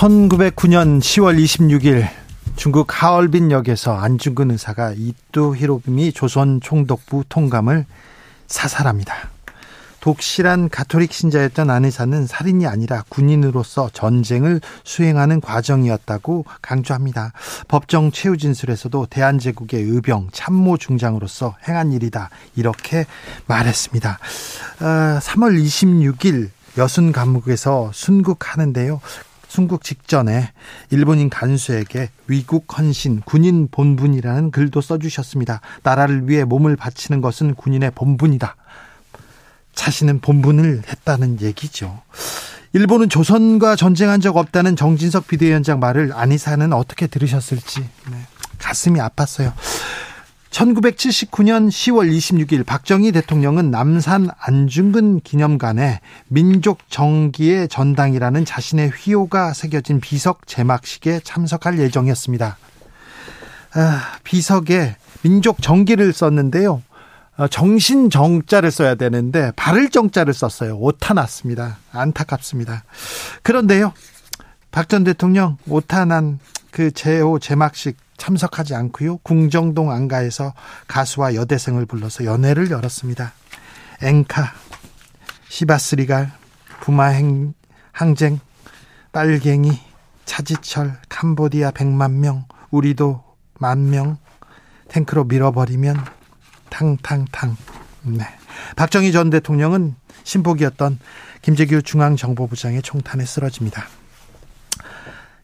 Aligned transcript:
1909년 0.00 0.98
10월 0.98 1.38
26일 1.38 2.08
중국 2.56 3.02
하얼빈역에서 3.02 3.98
안중근 3.98 4.50
의사가 4.50 4.94
이토 4.96 5.54
히로부미 5.54 6.12
조선 6.14 6.62
총독부 6.62 7.24
통감을 7.28 7.84
사살합니다. 8.46 9.12
독실한 10.00 10.70
가톨릭 10.70 11.12
신자였던 11.12 11.68
안 11.68 11.84
의사는 11.84 12.26
살인이 12.26 12.66
아니라 12.66 13.04
군인으로서 13.10 13.90
전쟁을 13.92 14.62
수행하는 14.84 15.42
과정이었다고 15.42 16.46
강조합니다. 16.62 17.34
법정 17.68 18.10
최후 18.10 18.38
진술에서도 18.38 19.06
대한제국의 19.10 19.82
의병 19.82 20.30
참모 20.32 20.78
중장으로서 20.78 21.56
행한 21.68 21.92
일이다 21.92 22.30
이렇게 22.56 23.04
말했습니다. 23.46 24.18
3월 24.78 24.80
아, 24.80 25.20
26일 25.20 26.48
여순 26.78 27.12
감옥에서 27.12 27.90
순국하는데요. 27.92 29.02
순국 29.50 29.82
직전에 29.82 30.52
일본인 30.90 31.28
간수에게 31.28 32.10
위국 32.28 32.78
헌신 32.78 33.20
군인 33.24 33.66
본분이라는 33.68 34.52
글도 34.52 34.80
써주셨습니다. 34.80 35.60
나라를 35.82 36.28
위해 36.28 36.44
몸을 36.44 36.76
바치는 36.76 37.20
것은 37.20 37.56
군인의 37.56 37.90
본분이다. 37.96 38.54
자신은 39.74 40.20
본분을 40.20 40.82
했다는 40.86 41.40
얘기죠. 41.40 42.00
일본은 42.74 43.08
조선과 43.08 43.74
전쟁한 43.74 44.20
적 44.20 44.36
없다는 44.36 44.76
정진석 44.76 45.26
비대위원장 45.26 45.80
말을 45.80 46.12
안희사는 46.14 46.72
어떻게 46.72 47.08
들으셨을지 47.08 47.80
네. 47.80 48.16
가슴이 48.60 49.00
아팠어요. 49.00 49.52
1979년 50.50 51.68
10월 51.68 52.10
26일 52.10 52.66
박정희 52.66 53.12
대통령은 53.12 53.70
남산 53.70 54.28
안중근 54.38 55.20
기념관에 55.20 56.00
민족 56.28 56.78
정기의 56.90 57.68
전당이라는 57.68 58.44
자신의 58.44 58.90
휘호가 58.90 59.52
새겨진 59.52 60.00
비석 60.00 60.46
제막식에 60.46 61.20
참석할 61.22 61.78
예정이었습니다. 61.78 62.56
아, 63.74 64.02
비석에 64.24 64.96
민족 65.22 65.62
정기를 65.62 66.12
썼는데요. 66.12 66.82
어, 67.36 67.48
정신 67.48 68.10
정자를 68.10 68.70
써야 68.70 68.96
되는데 68.96 69.52
발을 69.54 69.90
정자를 69.90 70.34
썼어요. 70.34 70.76
오타 70.76 71.14
났습니다. 71.14 71.78
안타깝습니다. 71.92 72.82
그런데요. 73.42 73.92
박 74.72 74.88
전 74.88 75.04
대통령 75.04 75.56
오타 75.68 76.04
난 76.04 76.38
그 76.70 76.90
제호 76.92 77.38
제막식 77.38 77.96
참석하지 78.20 78.74
않고요. 78.74 79.16
궁정동 79.18 79.90
안가에서 79.90 80.52
가수와 80.86 81.34
여대생을 81.34 81.86
불러서 81.86 82.26
연회를 82.26 82.70
열었습니다. 82.70 83.32
앵카, 84.02 84.52
시바스리갈, 85.48 86.30
부마행 86.80 87.54
항쟁, 87.92 88.38
빨갱이, 89.12 89.72
차지철, 90.26 90.98
캄보디아 91.08 91.70
100만 91.72 92.12
명, 92.12 92.44
우리도 92.70 93.24
만 93.58 93.88
명, 93.90 94.18
탱크로 94.88 95.24
밀어버리면 95.24 95.96
탕탕탕. 96.68 97.56
네. 98.02 98.24
박정희 98.76 99.12
전 99.12 99.30
대통령은 99.30 99.96
신복이었던 100.24 100.98
김재규 101.42 101.82
중앙정보부장의 101.82 102.82
총탄에 102.82 103.24
쓰러집니다. 103.24 103.86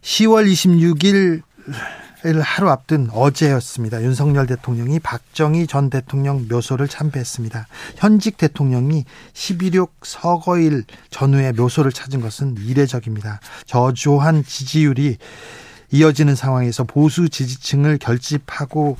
10월 0.02 0.46
26일 0.50 1.42
하루 2.34 2.70
앞둔 2.70 3.08
어제였습니다. 3.12 4.02
윤석열 4.02 4.46
대통령이 4.46 4.98
박정희 4.98 5.66
전 5.66 5.90
대통령 5.90 6.46
묘소를 6.48 6.88
참배했습니다. 6.88 7.66
현직 7.96 8.36
대통령이 8.36 9.04
11.6 9.32 9.88
서거일 10.02 10.84
전후에 11.10 11.52
묘소를 11.52 11.92
찾은 11.92 12.20
것은 12.20 12.56
이례적입니다. 12.58 13.40
저조한 13.66 14.44
지지율이 14.44 15.18
이어지는 15.92 16.34
상황에서 16.34 16.84
보수 16.84 17.28
지지층을 17.28 17.98
결집하고 17.98 18.96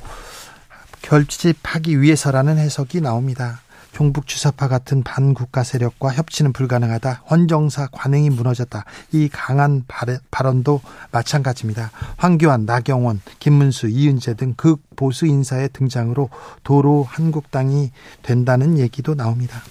결집하기 1.01 2.01
위해서라는 2.01 2.57
해석이 2.57 3.01
나옵니다. 3.01 3.61
종북 3.97 4.27
주사파 4.27 4.67
같은 4.67 5.01
반국가 5.01 5.63
세력과 5.63 6.13
협치는 6.13 6.53
불가능하다. 6.53 7.23
헌정사 7.31 7.87
관행이 7.91 8.29
무너졌다. 8.29 8.85
이 9.11 9.27
강한 9.27 9.85
발언도 10.29 10.81
마찬가지입니다. 11.11 11.89
황교안, 12.15 12.67
나경원, 12.67 13.21
김문수, 13.39 13.87
이은재 13.87 14.35
등 14.35 14.53
극보수 14.55 15.25
인사의 15.25 15.69
등장으로 15.73 16.29
도로 16.63 17.07
한국당이 17.09 17.89
된다는 18.21 18.77
얘기도 18.77 19.15
나옵니다. 19.15 19.63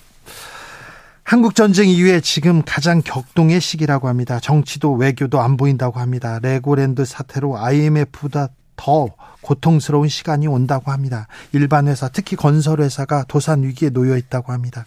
한국 1.22 1.54
전쟁 1.54 1.88
이후에 1.88 2.20
지금 2.20 2.64
가장 2.66 3.02
격동의 3.02 3.60
시기라고 3.60 4.08
합니다. 4.08 4.40
정치도 4.40 4.94
외교도 4.94 5.40
안 5.40 5.56
보인다고 5.56 6.00
합니다. 6.00 6.40
레고랜드 6.42 7.04
사태로 7.04 7.58
IMF보다 7.58 8.48
더 8.74 9.06
고통스러운 9.46 10.08
시간이 10.08 10.48
온다고 10.48 10.90
합니다. 10.90 11.28
일반 11.52 11.86
회사, 11.86 12.08
특히 12.08 12.34
건설 12.34 12.80
회사가 12.80 13.24
도산 13.28 13.62
위기에 13.62 13.90
놓여 13.90 14.16
있다고 14.16 14.52
합니다. 14.52 14.84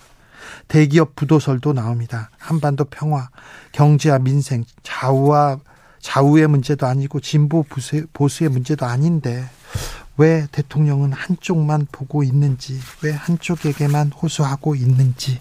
대기업 0.67 1.15
부도설도 1.15 1.71
나옵니다. 1.71 2.29
한반도 2.37 2.83
평화, 2.83 3.29
경제와 3.71 4.19
민생, 4.19 4.65
좌우와 4.83 5.59
좌우의 6.01 6.47
문제도 6.47 6.85
아니고 6.85 7.21
진보 7.21 7.63
보수의 8.11 8.49
문제도 8.49 8.85
아닌데 8.85 9.49
왜 10.17 10.45
대통령은 10.51 11.13
한쪽만 11.13 11.87
보고 11.93 12.23
있는지, 12.23 12.77
왜 13.01 13.11
한쪽에게만 13.11 14.09
호소하고 14.09 14.75
있는지. 14.75 15.39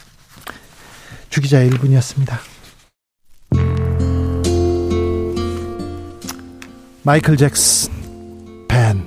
주기자 1.29 1.59
1분이었습니다. 1.59 2.39
마이클 7.03 7.37
잭슨 7.37 7.98
pen. 8.69 9.03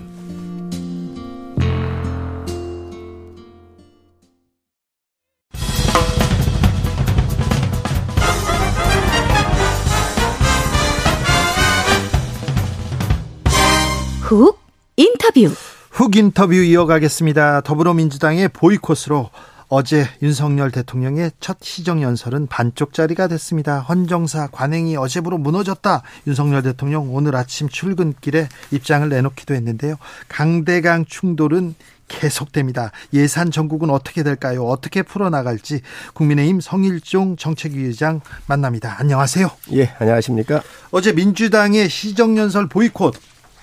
훅 14.22 14.58
인터뷰. 14.96 15.54
훅 15.92 16.16
인터뷰 16.16 16.54
이어가겠습니다. 16.54 17.62
더불어민주당의 17.62 18.48
보이콧으로 18.50 19.30
어제 19.74 20.06
윤석열 20.22 20.70
대통령의 20.70 21.32
첫 21.40 21.60
시정연설은 21.62 22.48
반쪽짜리가 22.48 23.30
됐습니다. 23.30 23.80
헌정사 23.80 24.48
관행이 24.48 24.98
어제부로 24.98 25.38
무너졌다. 25.38 26.02
윤석열 26.28 26.62
대통령 26.62 27.16
오늘 27.16 27.38
아침 27.38 27.70
출근길에 27.70 28.50
입장을 28.72 29.08
내놓기도 29.08 29.54
했는데요. 29.54 29.96
강대강 30.28 31.06
충돌은 31.06 31.76
계속됩니다. 32.10 32.92
예산 33.14 33.50
전국은 33.50 33.90
어떻게 33.92 34.24
될까요? 34.24 34.68
어떻게 34.68 35.04
풀어나갈지 35.04 35.80
국민의힘 36.16 36.60
성일종 36.60 37.38
정책위의장 37.38 38.20
만납니다. 38.48 38.98
안녕하세요. 39.00 39.50
예, 39.72 39.94
안녕하십니까? 40.00 40.62
어제 40.92 41.14
민주당의 41.14 41.90
시정연설 41.90 42.68
보이콧 42.68 43.16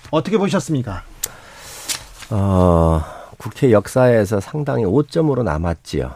어떻게 0.09 0.39
보셨습니까? 0.39 1.03
어... 2.31 3.18
국회 3.39 3.71
역사에서 3.71 4.39
상당히 4.41 4.83
오점으로 4.85 5.43
남았지요. 5.43 6.11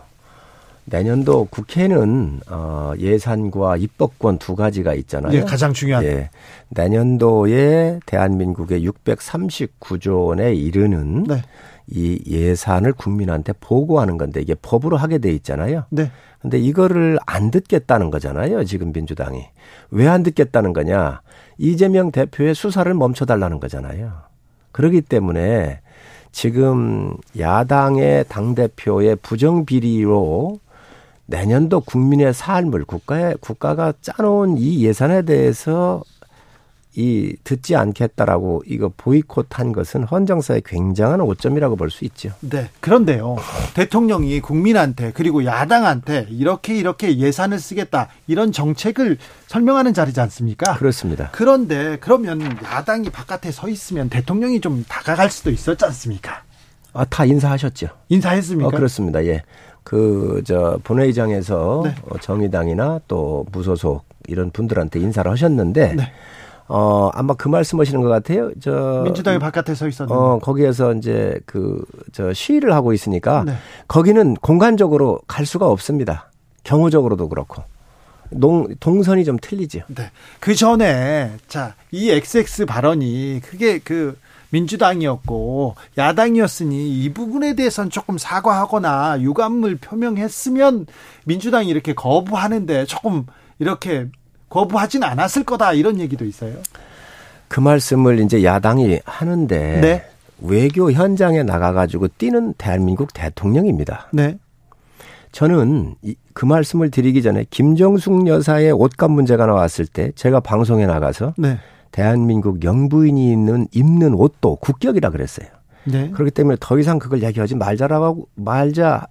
내년도 0.85 1.45
국회는 1.49 2.41
어 2.49 2.91
예산과 2.99 3.77
입법권 3.77 4.37
두 4.37 4.55
가지가 4.55 4.93
있잖아요. 4.95 5.31
네, 5.31 5.41
가장 5.41 5.71
중요한. 5.71 6.03
예. 6.03 6.29
내년도에 6.69 8.01
대한민국의 8.05 8.85
639조 8.89 10.27
원에 10.27 10.53
이르는 10.53 11.23
네. 11.23 11.41
이 11.87 12.21
예산을 12.27 12.91
국민한테 12.93 13.53
보고하는 13.61 14.17
건데 14.17 14.41
이게 14.41 14.55
법으로 14.55 14.97
하게 14.97 15.19
돼 15.19 15.31
있잖아요. 15.31 15.85
네. 15.89 16.11
근데 16.41 16.59
이거를 16.59 17.17
안 17.25 17.49
듣겠다는 17.51 18.11
거잖아요. 18.11 18.65
지금 18.65 18.91
민주당이. 18.91 19.45
왜 19.91 20.07
안 20.07 20.23
듣겠다는 20.23 20.73
거냐? 20.73 21.21
이재명 21.57 22.11
대표의 22.11 22.55
수사를 22.55 22.93
멈춰 22.93 23.23
달라는 23.23 23.61
거잖아요. 23.61 24.11
그러기 24.73 25.01
때문에 25.01 25.79
지금 26.33 27.15
야당의 27.37 28.25
당대표의 28.27 29.17
부정비리로 29.17 30.59
내년도 31.27 31.79
국민의 31.79 32.33
삶을 32.33 32.83
국가에, 32.83 33.35
국가가 33.39 33.93
짜놓은 34.01 34.57
이 34.57 34.83
예산에 34.83 35.21
대해서 35.21 36.01
이 36.95 37.35
듣지 37.43 37.75
않겠다라고 37.75 38.63
이거 38.67 38.91
보이콧한 38.95 39.71
것은 39.73 40.03
헌정사의 40.03 40.61
굉장한 40.65 41.21
오점이라고 41.21 41.75
볼 41.75 41.89
수 41.89 42.05
있죠. 42.05 42.31
네. 42.41 42.69
그런데요. 42.79 43.37
대통령이 43.73 44.39
국민한테 44.41 45.11
그리고 45.13 45.45
야당한테 45.45 46.27
이렇게 46.29 46.77
이렇게 46.77 47.17
예산을 47.17 47.59
쓰겠다 47.59 48.09
이런 48.27 48.51
정책을 48.51 49.17
설명하는 49.47 49.93
자리지 49.93 50.19
않습니까? 50.21 50.75
그렇습니다. 50.77 51.29
그런데 51.31 51.97
그러면 51.99 52.41
야당이 52.63 53.09
바깥에 53.09 53.51
서 53.51 53.69
있으면 53.69 54.09
대통령이 54.09 54.61
좀 54.61 54.83
다가갈 54.87 55.29
수도 55.29 55.49
있었지 55.51 55.83
않습니까? 55.85 56.43
아, 56.93 57.05
다 57.05 57.25
인사하셨죠. 57.25 57.87
인사했습니까? 58.09 58.67
어, 58.67 58.71
그렇습니다. 58.71 59.25
예. 59.25 59.43
그, 59.83 60.41
저, 60.45 60.79
본회의장에서 60.83 61.81
네. 61.85 61.95
어, 62.07 62.17
정의당이나 62.19 63.01
또 63.07 63.45
무소속 63.51 64.05
이런 64.27 64.51
분들한테 64.51 64.99
인사를 64.99 65.29
하셨는데, 65.29 65.95
네. 65.95 66.11
어, 66.67 67.09
아마 67.13 67.33
그 67.33 67.47
말씀 67.47 67.79
하시는 67.79 68.01
것 68.01 68.09
같아요. 68.09 68.51
저. 68.61 69.01
민주당이 69.03 69.39
바깥에 69.39 69.75
서 69.75 69.87
있었는데. 69.87 70.17
어, 70.17 70.39
거기에서 70.41 70.93
이제 70.93 71.39
그, 71.45 71.83
저, 72.11 72.33
시위를 72.33 72.73
하고 72.73 72.93
있으니까, 72.93 73.43
네. 73.45 73.53
거기는 73.87 74.33
공간적으로 74.35 75.19
갈 75.27 75.45
수가 75.45 75.67
없습니다. 75.67 76.31
경호적으로도 76.63 77.29
그렇고. 77.29 77.63
동, 78.39 78.73
동선이 78.79 79.25
좀 79.25 79.37
틀리죠. 79.39 79.81
네. 79.87 80.09
그 80.39 80.55
전에, 80.55 81.33
자, 81.47 81.75
이 81.91 82.09
XX 82.09 82.65
발언이 82.65 83.41
그게 83.43 83.79
그, 83.79 84.17
민주당이었고 84.53 85.75
야당이었으니 85.97 87.03
이 87.03 87.11
부분에 87.11 87.55
대해서는 87.55 87.89
조금 87.89 88.19
사과하거나 88.19 89.19
유감을 89.21 89.77
표명했으면 89.77 90.85
민주당이 91.25 91.67
이렇게 91.67 91.93
거부하는데 91.93 92.85
조금 92.85 93.25
이렇게 93.57 94.07
거부하진 94.53 95.03
않았을 95.03 95.43
거다 95.43 95.73
이런 95.73 95.99
얘기도 95.99 96.25
있어요. 96.25 96.53
그 97.47 97.59
말씀을 97.59 98.19
이제 98.19 98.43
야당이 98.43 98.99
하는데 99.03 99.81
네. 99.81 100.05
외교 100.41 100.91
현장에 100.91 101.41
나가가지고 101.41 102.09
뛰는 102.19 102.53
대한민국 102.59 103.13
대통령입니다. 103.13 104.09
네. 104.13 104.37
저는 105.31 105.95
그 106.33 106.45
말씀을 106.45 106.91
드리기 106.91 107.23
전에 107.23 107.45
김정숙 107.49 108.27
여사의 108.27 108.71
옷값 108.73 109.09
문제가 109.09 109.47
나왔을 109.47 109.87
때 109.87 110.11
제가 110.13 110.39
방송에 110.39 110.85
나가서 110.85 111.33
네. 111.37 111.57
대한민국 111.91 112.63
영부인이 112.63 113.31
있는 113.31 113.67
입는 113.71 114.13
옷도 114.13 114.57
국격이라 114.57 115.09
그랬어요. 115.09 115.47
네. 115.85 116.11
그렇기 116.11 116.29
때문에 116.29 116.57
더 116.59 116.77
이상 116.77 116.99
그걸 116.99 117.23
얘기하지 117.23 117.55
말자라고 117.55 118.27
말자 118.35 119.07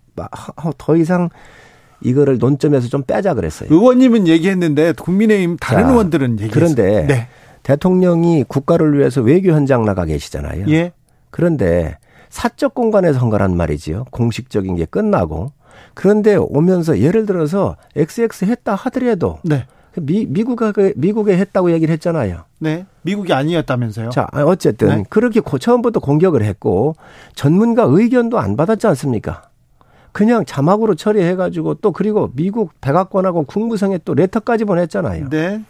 더 0.78 0.96
이상 0.96 1.30
이거를 2.04 2.38
논점에서 2.38 2.88
좀 2.88 3.02
빼자 3.02 3.34
그랬어요. 3.34 3.68
의원님은 3.70 4.28
얘기했는데 4.28 4.92
국민의힘 4.92 5.56
다른 5.58 5.84
자, 5.84 5.90
의원들은 5.90 6.40
얘기했어요. 6.40 6.52
그런데 6.52 7.06
네. 7.06 7.28
대통령이 7.62 8.44
국가를 8.48 8.98
위해서 8.98 9.20
외교 9.20 9.52
현장 9.52 9.84
나가 9.84 10.04
계시잖아요. 10.04 10.66
예. 10.68 10.92
그런데 11.30 11.96
사적 12.28 12.74
공간에서 12.74 13.20
한 13.20 13.30
거란 13.30 13.56
말이지요. 13.56 14.06
공식적인 14.10 14.76
게 14.76 14.84
끝나고 14.84 15.52
그런데 15.94 16.36
오면서 16.36 16.98
예를 16.98 17.26
들어서 17.26 17.76
XX 17.96 18.46
했다 18.46 18.74
하더라도 18.74 19.38
네. 19.42 19.66
미, 20.00 20.26
미국에, 20.26 20.94
미국에 20.96 21.36
했다고 21.36 21.70
얘기를 21.72 21.92
했잖아요. 21.92 22.44
네. 22.58 22.86
미국이 23.02 23.32
아니었다면서요? 23.32 24.10
자, 24.10 24.26
어쨌든 24.32 24.88
네. 24.88 25.04
그렇게 25.10 25.40
처음부터 25.60 26.00
공격을 26.00 26.42
했고 26.42 26.96
전문가 27.34 27.84
의견도 27.86 28.38
안 28.38 28.56
받았지 28.56 28.86
않습니까? 28.86 29.42
그냥 30.12 30.44
자막으로 30.44 30.94
처리해가지고 30.94 31.74
또 31.74 31.90
그리고 31.92 32.30
미국 32.34 32.72
백악관하고 32.80 33.44
국무성에 33.44 33.98
또 34.04 34.14
레터까지 34.14 34.64
보냈잖아요. 34.64 35.28
네. 35.30 35.62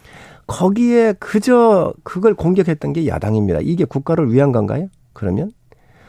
거기에 0.47 1.13
그저 1.19 1.93
그걸 2.03 2.33
공격했던 2.33 2.91
게 2.93 3.07
야당입니다. 3.07 3.59
이게 3.61 3.85
국가를 3.85 4.31
위한 4.33 4.51
건가요? 4.51 4.87
그러면 5.13 5.51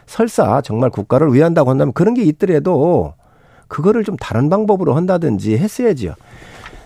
설사 0.06 0.60
정말 0.60 0.90
국가를 0.90 1.32
위한다고 1.32 1.70
한다면 1.70 1.92
그런 1.92 2.14
게 2.14 2.22
있더라도 2.24 3.14
그거를 3.68 4.02
좀 4.04 4.16
다른 4.16 4.48
방법으로 4.50 4.94
한다든지 4.94 5.56
했어야지요. 5.56 6.14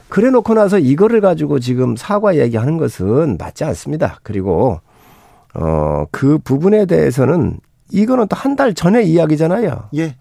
그래 0.09 0.31
놓고 0.31 0.55
나서 0.55 0.79
이거를 0.79 1.21
가지고 1.21 1.59
지금 1.59 1.97
사과 1.97 2.37
얘기하는 2.37 2.77
것은 2.77 3.37
맞지 3.39 3.65
않습니다. 3.65 4.19
그리고 4.23 4.79
어, 5.55 6.05
그 6.11 6.39
부분에 6.39 6.87
대해서는 6.87 7.59
이거는 7.91 8.29
또 8.29 8.37
한 8.37 8.55
달 8.57 8.75
전의 8.75 9.11
이야기잖아요. 9.11 9.89
예. 9.97 10.17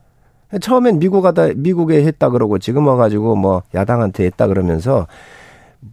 처음엔 0.62 1.00
미국 1.00 1.26
하다 1.26 1.50
미국에 1.56 2.06
했다 2.06 2.30
그러고 2.30 2.58
지금 2.60 2.88
와가지고 2.88 3.36
뭐 3.36 3.64
야당한테 3.74 4.26
했다 4.26 4.48
그러면서 4.48 5.08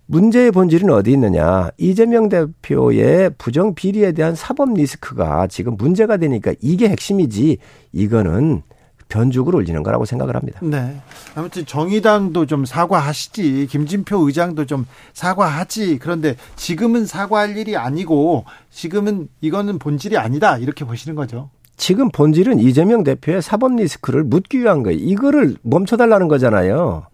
문제의 0.07 0.51
본질은 0.51 0.91
어디 0.91 1.13
있느냐. 1.13 1.71
이재명 1.77 2.29
대표의 2.29 3.31
부정 3.39 3.75
비리에 3.75 4.13
대한 4.13 4.35
사법 4.35 4.75
리스크가 4.75 5.47
지금 5.47 5.77
문제가 5.77 6.17
되니까 6.17 6.55
이게 6.61 6.89
핵심이지. 6.89 7.59
이거는 7.93 8.63
변죽을 9.09 9.55
올리는 9.55 9.81
거라고 9.83 10.05
생각을 10.05 10.35
합니다. 10.35 10.61
네. 10.63 10.97
아무튼 11.35 11.67
정의당도 11.67 12.47
좀 12.47 12.65
사과하시지. 12.65 13.67
김진표 13.71 14.27
의장도 14.27 14.65
좀 14.67 14.87
사과하지. 15.13 15.99
그런데 15.99 16.37
지금은 16.57 17.07
사과할 17.07 17.57
일이 17.57 17.77
아니고 17.77 18.45
지금은 18.71 19.29
이거는 19.41 19.79
본질이 19.79 20.17
아니다. 20.17 20.59
이렇게 20.59 20.85
보시는 20.85 21.15
거죠. 21.15 21.51
지금 21.77 22.09
본질은 22.11 22.61
이재명 22.61 23.05
대표의 23.05 23.43
사법 23.43 23.77
리스크를 23.77 24.25
묻기 24.25 24.61
위한 24.61 24.83
거예요. 24.83 24.99
이거를 24.99 25.57
멈춰달라는 25.63 26.29
거잖아요. 26.29 27.07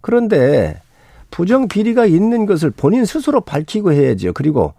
그런데 0.00 0.80
부정 1.30 1.68
비리가 1.68 2.06
있는 2.06 2.46
것을 2.46 2.70
본인 2.70 3.04
스스로 3.04 3.40
밝히고 3.40 3.92
해야죠. 3.92 4.32
그리고 4.32 4.74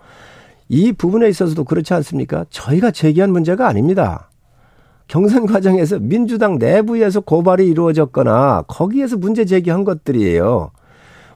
이 0.69 0.91
부분에 0.91 1.29
있어서도 1.29 1.63
그렇지 1.63 1.93
않습니까? 1.93 2.45
저희가 2.49 2.91
제기한 2.91 3.31
문제가 3.31 3.67
아닙니다. 3.67 4.29
경선 5.07 5.45
과정에서 5.45 5.99
민주당 5.99 6.57
내부에서 6.57 7.21
고발이 7.21 7.65
이루어졌거나 7.67 8.63
거기에서 8.67 9.17
문제 9.17 9.45
제기한 9.45 9.83
것들이에요. 9.85 10.71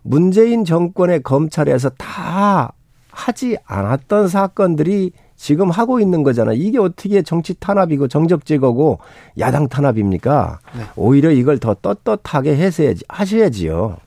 문재인 0.02 0.66
정권의 0.66 1.24
검찰에서 1.24 1.90
다 1.92 2.74
하지 3.12 3.58
않았던 3.66 4.28
사건들이 4.28 5.12
지금 5.42 5.72
하고 5.72 6.00
있는 6.00 6.22
거잖아요. 6.22 6.56
이게 6.56 6.78
어떻게 6.78 7.24
정치 7.24 7.56
탄압이고 7.56 8.08
정적 8.08 8.46
제거고 8.46 9.00
야당 9.40 9.68
탄압입니까? 9.68 10.60
네. 10.78 10.84
오히려 10.96 11.32
이걸 11.32 11.58
더 11.58 11.74
떳떳하게 11.74 12.56
해서야지 12.56 13.04
하셔야지요. 13.10 13.98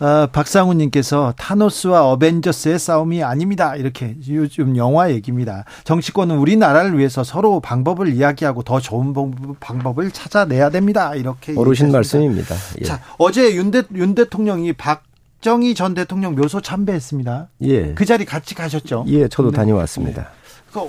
어, 0.00 0.26
박상훈님께서 0.32 1.34
타노스와 1.38 2.10
어벤져스의 2.10 2.80
싸움이 2.80 3.22
아닙니다. 3.22 3.76
이렇게 3.76 4.16
요즘 4.28 4.76
영화 4.76 5.12
얘기입니다. 5.12 5.66
정치권은 5.84 6.36
우리나라를 6.36 6.98
위해서 6.98 7.22
서로 7.22 7.60
방법을 7.60 8.12
이야기하고 8.12 8.64
더 8.64 8.80
좋은 8.80 9.14
방법을 9.60 10.10
찾아내야 10.10 10.70
됩니다. 10.70 11.14
이렇게 11.14 11.54
어르신 11.56 11.92
말씀입니다. 11.92 12.56
예. 12.80 12.84
자 12.84 13.00
어제 13.18 13.54
윤, 13.54 13.70
대, 13.70 13.84
윤 13.94 14.16
대통령이 14.16 14.72
박 14.72 15.04
정희 15.42 15.76
전 15.76 15.94
대통령 15.94 16.34
묘소 16.34 16.60
참배했습니다. 16.60 17.50
예. 17.62 17.94
그 17.94 18.04
자리 18.04 18.24
같이 18.24 18.56
가셨죠? 18.56 19.04
예, 19.06 19.28
저도 19.28 19.52
네. 19.52 19.56
다녀왔습니다. 19.58 20.30
그 20.72 20.88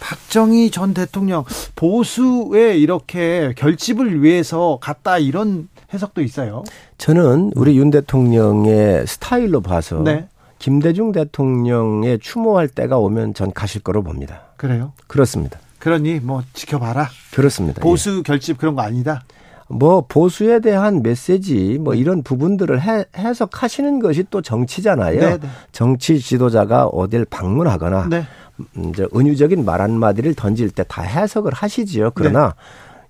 박정희 0.00 0.70
전 0.70 0.94
대통령 0.94 1.44
보수에 1.74 2.76
이렇게 2.76 3.52
결집을 3.56 4.22
위해서 4.22 4.78
갔다 4.80 5.18
이런 5.18 5.68
해석도 5.92 6.22
있어요. 6.22 6.62
저는 6.98 7.52
우리 7.56 7.76
윤 7.76 7.90
대통령의 7.90 9.06
스타일로 9.06 9.62
봐서 9.62 10.00
네. 10.02 10.28
김대중 10.58 11.12
대통령의 11.12 12.18
추모할 12.20 12.68
때가 12.68 12.98
오면 12.98 13.34
전 13.34 13.52
가실 13.52 13.82
거로 13.82 14.02
봅니다. 14.02 14.42
그래요? 14.56 14.92
그렇습니다. 15.06 15.58
그러니 15.78 16.20
뭐 16.20 16.42
지켜봐라. 16.52 17.08
그렇습니다. 17.32 17.82
보수 17.82 18.18
예. 18.18 18.22
결집 18.22 18.58
그런 18.58 18.74
거 18.74 18.82
아니다. 18.82 19.24
뭐 19.68 20.04
보수에 20.08 20.60
대한 20.60 21.02
메시지 21.02 21.78
뭐 21.80 21.94
이런 21.94 22.22
부분들을 22.22 22.80
해, 22.80 23.04
해석하시는 23.16 23.98
것이 24.00 24.24
또 24.30 24.40
정치잖아요. 24.42 25.20
네네. 25.20 25.38
네. 25.38 25.48
정치 25.72 26.20
지도자가 26.20 26.86
어딜 26.86 27.24
방문하거나 27.24 28.08
네. 28.08 28.24
음, 28.58 28.90
이제 28.90 29.06
은유적인 29.14 29.64
말 29.64 29.80
한마디를 29.80 30.34
던질 30.34 30.70
때 30.70 30.84
다 30.84 31.02
해석을 31.02 31.52
하시지요. 31.52 32.12
그러나 32.14 32.54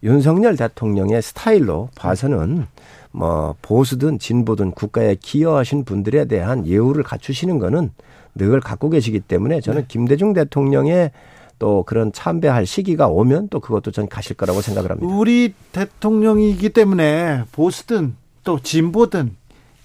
네. 0.02 0.08
윤석열 0.08 0.56
대통령의 0.56 1.20
스타일로 1.22 1.90
봐서는 1.94 2.66
뭐 3.12 3.54
보수든 3.62 4.18
진보든 4.18 4.72
국가에 4.72 5.16
기여하신 5.20 5.84
분들에 5.84 6.26
대한 6.26 6.66
예우를 6.66 7.02
갖추시는 7.02 7.58
거는 7.58 7.90
늘 8.34 8.60
갖고 8.60 8.90
계시기 8.90 9.20
때문에 9.20 9.60
저는 9.60 9.82
네. 9.82 9.86
김대중 9.88 10.32
대통령의 10.32 11.10
또 11.58 11.82
그런 11.84 12.12
참배할 12.12 12.66
시기가 12.66 13.06
오면 13.08 13.48
또 13.48 13.60
그것도 13.60 13.90
전 13.90 14.08
가실 14.08 14.36
거라고 14.36 14.60
생각을 14.60 14.90
합니다. 14.90 15.14
우리 15.14 15.54
대통령이기 15.72 16.70
때문에 16.70 17.44
보수든 17.52 18.14
또 18.44 18.60
진보든 18.60 19.34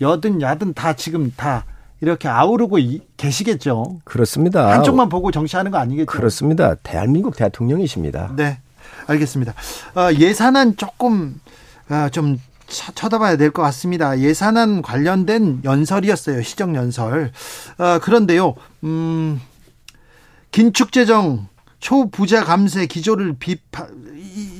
여든 0.02 0.42
야든 0.42 0.74
다 0.74 0.94
지금 0.94 1.32
다 1.36 1.66
이렇게 2.02 2.28
아우르고 2.28 2.78
계시겠죠. 3.18 4.00
그렇습니다. 4.04 4.72
한쪽만 4.74 5.10
보고 5.10 5.32
정치하는 5.32 5.72
거 5.72 5.78
아니겠죠. 5.78 6.08
그렇습니다. 6.08 6.76
대한민국 6.76 7.36
대통령이십니다. 7.38 8.34
네, 8.36 8.60
알겠습니다. 9.08 9.54
어, 9.96 10.12
예산안 10.14 10.78
조금 10.78 11.40
어, 11.90 12.10
좀 12.10 12.38
쳐다봐야 12.68 13.38
될 13.38 13.52
것 13.52 13.62
같습니다. 13.64 14.18
예산안 14.20 14.82
관련된 14.82 15.62
연설이었어요. 15.64 16.42
시정 16.42 16.76
연설. 16.76 17.32
어, 17.78 18.00
그런데요, 18.02 18.56
음, 18.84 19.40
긴축 20.52 20.92
재정 20.92 21.48
초부자 21.82 22.44
감세 22.44 22.86
기조를 22.86 23.36
비판 23.40 23.90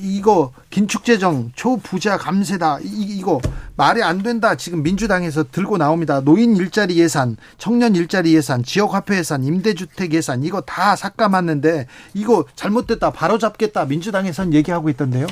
이거 0.02 0.52
긴축재정 0.68 1.52
초부자 1.54 2.18
감세다 2.18 2.80
이, 2.82 3.16
이거 3.16 3.40
말이 3.76 4.02
안 4.02 4.22
된다 4.22 4.56
지금 4.56 4.82
민주당에서 4.82 5.44
들고 5.50 5.78
나옵니다 5.78 6.20
노인 6.20 6.56
일자리 6.56 6.98
예산 6.98 7.36
청년 7.56 7.94
일자리 7.94 8.34
예산 8.34 8.62
지역 8.62 8.92
화폐 8.92 9.16
예산 9.16 9.44
임대주택 9.44 10.12
예산 10.12 10.42
이거 10.42 10.60
다 10.60 10.96
삭감하는데 10.96 11.86
이거 12.12 12.44
잘못됐다 12.54 13.12
바로잡겠다 13.12 13.86
민주당에선 13.86 14.52
얘기하고 14.52 14.90
있던데요 14.90 15.26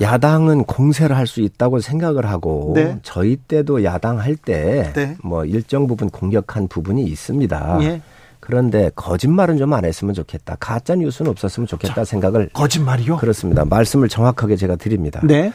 야당은 0.00 0.64
공세를 0.64 1.16
할 1.16 1.26
수 1.26 1.40
있다고 1.40 1.80
생각을 1.80 2.26
하고 2.26 2.72
네. 2.74 2.98
저희 3.02 3.36
때도 3.36 3.82
야당 3.82 4.20
할 4.20 4.36
때뭐 4.36 4.92
네. 4.92 5.16
뭐 5.22 5.44
일정 5.44 5.86
부분 5.86 6.08
공격한 6.08 6.68
부분이 6.68 7.02
있습니다. 7.02 7.78
예. 7.82 8.00
그런데 8.46 8.90
거짓말은 8.94 9.58
좀 9.58 9.72
안 9.72 9.84
했으면 9.84 10.14
좋겠다. 10.14 10.56
가짜 10.60 10.94
뉴스는 10.94 11.30
없었으면 11.32 11.66
좋겠다 11.66 11.94
자, 11.94 12.04
생각을 12.04 12.50
거짓말이요? 12.52 13.16
그렇습니다. 13.16 13.64
말씀을 13.64 14.08
정확하게 14.08 14.54
제가 14.54 14.76
드립니다. 14.76 15.20
네. 15.24 15.52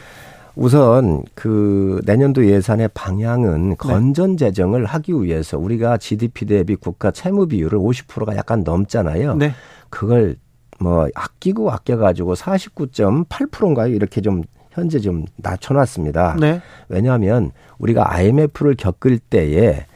우선 0.54 1.22
그 1.34 2.02
내년도 2.04 2.44
예산의 2.46 2.90
방향은 2.92 3.70
네. 3.70 3.74
건전 3.76 4.36
재정을 4.36 4.84
하기 4.84 5.14
위해서 5.14 5.56
우리가 5.58 5.96
GDP 5.96 6.44
대비 6.44 6.76
국가 6.76 7.10
채무 7.10 7.48
비율을 7.48 7.78
50%가 7.78 8.36
약간 8.36 8.62
넘잖아요. 8.62 9.36
네. 9.36 9.54
그걸 9.88 10.36
뭐 10.78 11.08
아끼고 11.14 11.70
아껴 11.72 11.96
가지고 11.96 12.34
49.8%인가요? 12.34 13.94
이렇게 13.94 14.20
좀 14.20 14.42
현재 14.72 14.98
좀 15.00 15.24
낮춰 15.36 15.72
놨습니다. 15.72 16.36
네. 16.38 16.60
왜냐하면 16.90 17.50
우리가 17.78 18.12
IMF를 18.14 18.74
겪을 18.76 19.18
때에 19.18 19.86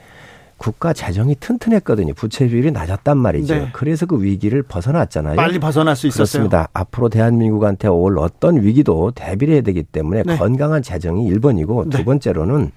국가 0.59 0.93
재정이 0.93 1.37
튼튼했거든요. 1.37 2.15
부채 2.15 2.49
비율이 2.49 2.71
낮았단 2.73 3.19
말이죠. 3.19 3.55
네. 3.55 3.69
그래서 3.73 4.07
그 4.07 4.23
위기를 4.23 4.63
벗어났잖아요. 4.63 5.37
빨리 5.37 5.59
벗어날 5.59 5.95
수 5.97 6.07
있었어요. 6.07 6.49
그렇습니다. 6.49 6.69
앞으로 6.73 7.09
대한민국한테 7.09 7.89
올 7.89 8.19
어떤 8.19 8.63
위기도 8.63 9.11
대비를 9.15 9.55
해야 9.55 9.63
되기 9.63 9.83
때문에 9.83 10.23
네. 10.25 10.37
건강한 10.37 10.83
재정이 10.83 11.31
1번이고 11.31 11.91
두 11.91 12.05
번째로는 12.05 12.71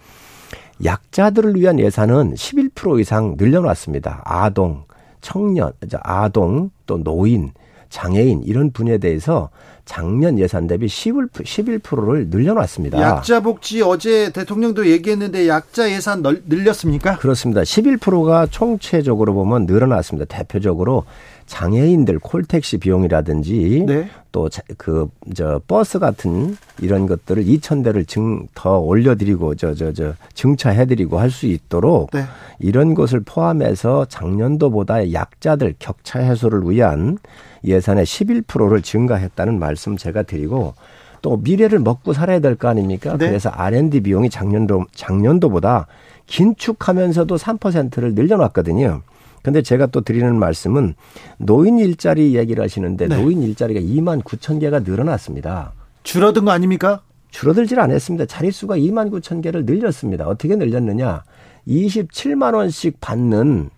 약자들을 0.84 1.56
위한 1.56 1.80
예산은 1.80 2.34
11% 2.34 3.00
이상 3.00 3.36
늘려놨습니다. 3.38 4.22
아동, 4.26 4.84
청년, 5.22 5.72
아동 6.02 6.72
또 6.86 7.02
노인 7.02 7.52
장애인 7.90 8.44
이런 8.44 8.72
분야에 8.72 8.98
대해서 8.98 9.50
작년 9.90 10.38
예산 10.38 10.68
대비 10.68 10.88
11, 10.88 11.30
11%를 11.34 12.28
늘려놨습니다. 12.30 13.02
약자 13.02 13.40
복지 13.40 13.82
어제 13.82 14.32
대통령도 14.32 14.86
얘기했는데 14.86 15.48
약자 15.48 15.90
예산 15.90 16.22
늘렸습니까? 16.46 17.18
그렇습니다. 17.18 17.62
11%가 17.62 18.46
총체적으로 18.46 19.34
보면 19.34 19.66
늘어났습니다. 19.66 20.26
대표적으로 20.26 21.06
장애인들 21.50 22.20
콜택시 22.20 22.78
비용이라든지 22.78 23.84
네. 23.88 24.08
또그 24.32 25.10
저 25.36 25.60
버스 25.68 25.98
같은 26.00 26.56
이런 26.80 27.08
것들을 27.08 27.44
2천 27.44 27.84
대를 27.84 28.06
증 28.06 28.48
더 28.54 28.78
올려드리고 28.80 29.56
저 29.56 29.74
저 29.74 29.92
저 29.92 30.14
증차해드리고 30.36 31.20
할 31.20 31.32
수 31.32 31.48
있도록 31.48 32.12
네. 32.12 32.24
이런 32.60 32.94
것을 32.94 33.22
포함해서 33.22 34.06
작년도보다 34.06 35.12
약자들 35.12 35.76
격차 35.80 36.20
해소를 36.20 36.62
위한 36.70 37.18
예산의 37.66 38.06
11%를 38.06 38.82
증가했다는 38.82 39.58
말씀 39.60 39.98
제가 39.98 40.24
드리고 40.24 40.76
또 41.22 41.38
미래를 41.38 41.80
먹고 41.80 42.14
살아야 42.14 42.40
될 42.40 42.56
거 42.56 42.68
아닙니까? 42.70 43.18
네. 43.18 43.28
그래서 43.28 43.50
R&D 43.50 44.02
비용이 44.02 44.30
작년도 44.30 44.86
작년도보다 44.94 45.88
긴축하면서도 46.28 47.36
3%를 47.36 48.14
늘려놨거든요. 48.14 49.02
근데 49.42 49.62
제가 49.62 49.88
또 49.88 50.02
드리는 50.02 50.36
말씀은 50.38 50.96
노인 51.38 51.80
일자리 51.80 52.36
얘기를 52.36 52.64
하시는데 52.64 53.08
네. 53.08 53.22
노인 53.22 53.42
일자리가 53.42 53.80
2만 53.80 54.24
9천 54.24 54.60
개가 54.60 54.80
늘어났습니다. 54.80 55.74
줄어든 56.04 56.46
거 56.46 56.52
아닙니까? 56.52 57.02
줄어들질 57.32 57.80
않았습니다. 57.80 58.26
자릿수가 58.26 58.78
2만 58.78 59.12
9천 59.12 59.42
개를 59.44 59.66
늘렸습니다. 59.66 60.28
어떻게 60.28 60.56
늘렸느냐? 60.56 61.24
27만 61.68 62.56
원씩 62.56 63.00
받는 63.00 63.70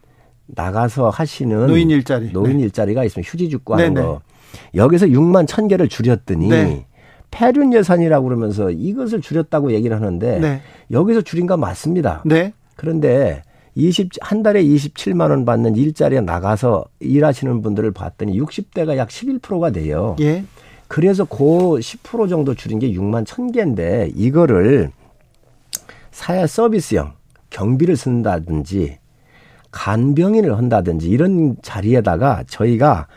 나가서 0.48 1.10
하시는 1.10 1.68
노인 1.68 1.90
일자리 1.90 2.32
노인 2.32 2.58
네. 2.58 2.64
일자리가 2.64 3.04
있으면 3.06 3.24
휴지 3.26 3.50
죽고 3.50 3.76
하는 3.76 3.94
네네. 3.94 4.06
거 4.06 4.22
여기서 4.76 5.08
6만 5.08 5.46
1천 5.48 5.70
개를 5.70 5.88
줄였더니 5.88 6.50
네. 6.50 6.86
폐륜 7.30 7.74
예산이라고 7.74 8.28
그러면서 8.28 8.70
이것을 8.70 9.22
줄였다고 9.22 9.72
얘기를 9.72 9.96
하는데 9.96 10.40
네. 10.40 10.62
여기서 10.92 11.22
줄인 11.22 11.48
거 11.48 11.56
맞습니다. 11.56 12.22
네. 12.26 12.54
그런데 12.76 13.44
20, 13.76 14.10
한 14.22 14.44
달에 14.44 14.64
27만 14.64 15.30
원 15.30 15.46
받는 15.46 15.76
일자리에 15.76 16.22
나가서 16.22 16.86
일하시는 17.00 17.62
분들을 17.62 17.92
봤더니 17.92 18.40
60대가 18.40 18.98
약 18.98 19.10
11%가 19.10 19.72
돼요. 19.72 20.16
예. 20.20 20.44
그래서 20.88 21.24
그10% 21.24 22.28
정도 22.30 22.54
줄인 22.54 22.80
게 22.80 22.92
6만 22.92 23.26
1천 23.26 23.54
개인데 23.54 24.12
이거를 24.14 24.92
사야 26.12 26.46
서비스형 26.48 27.14
경비를 27.50 27.96
쓴다든지 27.96 29.00
간병인을 29.72 30.58
한다든지 30.58 31.08
이런 31.08 31.56
자리에다가 31.62 32.44
저희가 32.48 33.08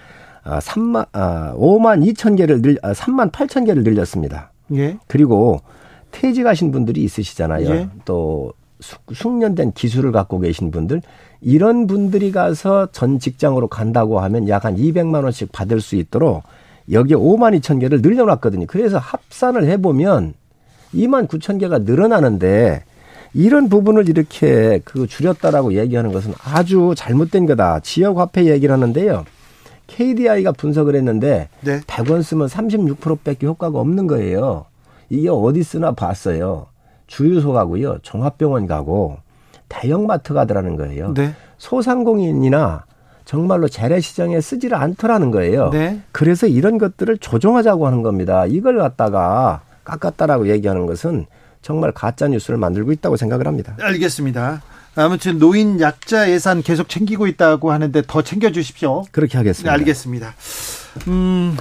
3만, 0.45 1.09
아, 1.13 1.53
5만 1.57 1.87
아, 1.87 1.97
2천 1.97 2.37
개를 2.37 2.63
늘, 2.63 2.77
3만 2.77 3.29
아, 3.29 3.31
8천 3.31 3.67
개를 3.67 3.83
늘렸습니다. 3.83 4.53
예. 4.75 4.99
그리고 5.09 5.61
퇴직하신 6.13 6.71
분들이 6.71 7.03
있으시잖아요. 7.03 7.69
예. 7.71 7.89
또 8.05 8.53
숙련된 9.13 9.73
기술을 9.73 10.13
갖고 10.13 10.39
계신 10.41 10.71
분들 10.71 11.03
이런 11.41 11.87
분들이 11.87 12.33
가서 12.33 12.89
전 12.93 13.19
직장으로 13.19 13.69
간다고 13.69 14.21
하면 14.21 14.49
약 14.49 14.65
한 14.65 14.77
200만 14.77 15.25
원씩 15.25 15.53
받을 15.53 15.81
수 15.81 15.97
있도록 15.97 16.43
여기에 16.91 17.17
5만 17.17 17.59
2천 17.61 17.81
개를 17.81 18.01
늘려놨거든요. 18.03 18.67
그래서 18.67 18.99
합산을 18.99 19.67
해보면 19.67 20.35
2만 20.95 21.29
9천 21.29 21.59
개가 21.61 21.79
늘어나는데 21.81 22.85
이런 23.35 23.69
부분을 23.69 24.09
이렇게 24.09 24.81
그 24.85 25.07
줄였다라고 25.07 25.75
얘기하는 25.75 26.13
것은 26.13 26.33
아주 26.45 26.95
잘못된 26.97 27.47
거다. 27.47 27.81
지역 27.81 28.19
화폐 28.19 28.45
얘기를 28.45 28.73
하는데요. 28.73 29.25
KDI가 29.87 30.53
분석을 30.53 30.95
했는데 30.95 31.49
네. 31.61 31.81
100원 31.81 32.23
쓰면 32.23 32.47
36%밖에 32.47 33.47
효과가 33.47 33.79
없는 33.79 34.07
거예요. 34.07 34.67
이게 35.11 35.29
어디 35.29 35.63
쓰나 35.63 35.93
봤어요. 35.93 36.67
주유소 37.07 37.53
가고요. 37.53 37.99
종합병원 38.03 38.67
가고 38.67 39.19
대형마트 39.69 40.35
가더라는 40.35 40.77
거예요. 40.77 41.15
네. 41.15 41.35
소상공인이나 41.59 42.85
정말로 43.25 43.69
재래시장에 43.69 44.41
쓰지를 44.41 44.77
않더라는 44.77 45.31
거예요. 45.31 45.71
네. 45.71 46.01
그래서 46.13 46.47
이런 46.47 46.79
것들을 46.79 47.19
조정하자고 47.19 47.87
하는 47.87 48.03
겁니다. 48.03 48.47
이걸 48.47 48.79
갖다가 48.79 49.63
깎았다라고 49.85 50.49
얘기하는 50.49 50.87
것은 50.87 51.27
정말 51.63 51.93
가짜 51.93 52.29
뉴스를 52.29 52.59
만들고 52.59 52.93
있다고 52.93 53.17
생각을 53.17 53.47
합니다. 53.47 53.75
알겠습니다. 53.81 54.63
아무튼 54.97 55.39
노인 55.39 55.81
약자 55.81 56.31
예산 56.31 56.63
계속 56.63 56.89
챙기고 56.89 57.27
있다고 57.27 57.73
하는데 57.73 58.03
더 58.07 58.23
챙겨 58.23 58.53
주십시오. 58.53 59.05
그렇게 59.11 59.39
하겠습니다. 59.39 59.71
네, 59.73 59.79
알겠습니다. 59.79 60.35
음, 61.09 61.57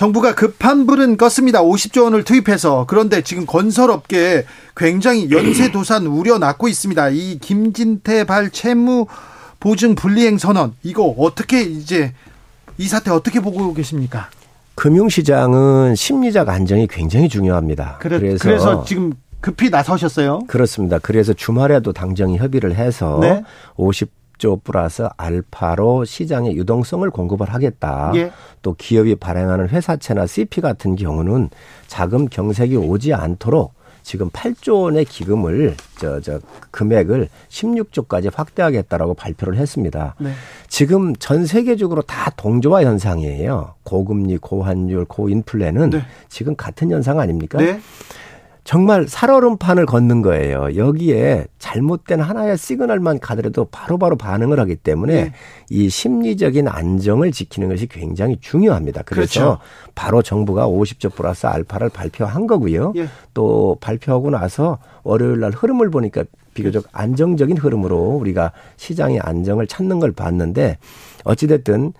정부가 0.00 0.34
급한 0.34 0.86
불은 0.86 1.18
껐습니다. 1.18 1.56
50조 1.56 2.04
원을 2.04 2.24
투입해서 2.24 2.86
그런데 2.88 3.20
지금 3.20 3.44
건설업계에 3.44 4.46
굉장히 4.74 5.30
연쇄도산 5.30 6.06
우려 6.06 6.38
낳고 6.38 6.68
있습니다. 6.68 7.10
이 7.10 7.38
김진태 7.38 8.24
발 8.24 8.48
채무 8.48 9.08
보증 9.60 9.94
불이행 9.94 10.38
선언 10.38 10.72
이거 10.82 11.04
어떻게 11.18 11.60
이제 11.60 12.14
이 12.78 12.88
사태 12.88 13.10
어떻게 13.10 13.40
보고 13.40 13.74
계십니까? 13.74 14.30
금융시장은 14.74 15.96
심리적 15.96 16.48
안정이 16.48 16.86
굉장히 16.86 17.28
중요합니다. 17.28 17.98
그래, 18.00 18.20
그래서, 18.20 18.42
그래서 18.42 18.84
지금 18.84 19.12
급히 19.42 19.68
나서셨어요? 19.68 20.44
그렇습니다. 20.46 20.98
그래서 20.98 21.34
주말에도 21.34 21.92
당정이 21.92 22.38
협의를 22.38 22.74
해서 22.74 23.18
네? 23.20 23.42
50 23.76 24.19
조 24.40 24.56
플러스 24.56 25.06
알파로 25.18 26.06
시장의 26.06 26.56
유동성을 26.56 27.08
공급을 27.10 27.52
하겠다. 27.52 28.10
예. 28.14 28.32
또 28.62 28.74
기업이 28.74 29.16
발행하는 29.16 29.68
회사채나 29.68 30.26
CP 30.26 30.62
같은 30.62 30.96
경우는 30.96 31.50
자금 31.86 32.26
경색이 32.26 32.74
오지 32.74 33.12
않도록 33.12 33.74
지금 34.02 34.30
8조 34.30 34.84
원의 34.84 35.04
기금을 35.04 35.76
저 35.98 36.20
저 36.20 36.40
금액을 36.70 37.28
16조까지 37.50 38.30
확대하겠다라고 38.34 39.12
발표를 39.12 39.58
했습니다. 39.58 40.14
네. 40.18 40.32
지금 40.68 41.14
전 41.16 41.44
세계적으로 41.44 42.00
다 42.00 42.30
동조화 42.34 42.84
현상이에요. 42.84 43.74
고금리, 43.82 44.38
고환율, 44.38 45.04
고인플레는 45.04 45.90
네. 45.90 46.02
지금 46.30 46.56
같은 46.56 46.90
현상 46.90 47.20
아닙니까? 47.20 47.58
네. 47.58 47.78
정말 48.64 49.08
살얼음판을 49.08 49.86
걷는 49.86 50.22
거예요. 50.22 50.76
여기에 50.76 51.46
잘못된 51.58 52.20
하나의 52.20 52.56
시그널만 52.56 53.18
가더라도 53.20 53.66
바로 53.66 53.98
바로 53.98 54.16
반응을 54.16 54.60
하기 54.60 54.76
때문에 54.76 55.14
네. 55.14 55.32
이 55.70 55.88
심리적인 55.88 56.68
안정을 56.68 57.32
지키는 57.32 57.68
것이 57.68 57.86
굉장히 57.86 58.36
중요합니다. 58.40 59.02
그래서 59.02 59.40
그렇죠. 59.40 59.58
바로 59.94 60.22
정부가 60.22 60.68
50조 60.68 61.14
플러스 61.14 61.46
알파를 61.46 61.88
발표한 61.88 62.46
거고요. 62.46 62.92
예. 62.96 63.08
또 63.34 63.76
발표하고 63.80 64.30
나서 64.30 64.78
월요일 65.02 65.40
날 65.40 65.52
흐름을 65.52 65.90
보니까 65.90 66.24
비교적 66.54 66.84
안정적인 66.92 67.56
흐름으로 67.56 67.96
우리가 67.96 68.52
시장의 68.76 69.20
안정을 69.20 69.66
찾는 69.66 70.00
걸 70.00 70.12
봤는데 70.12 70.78
어찌됐든 71.24 71.92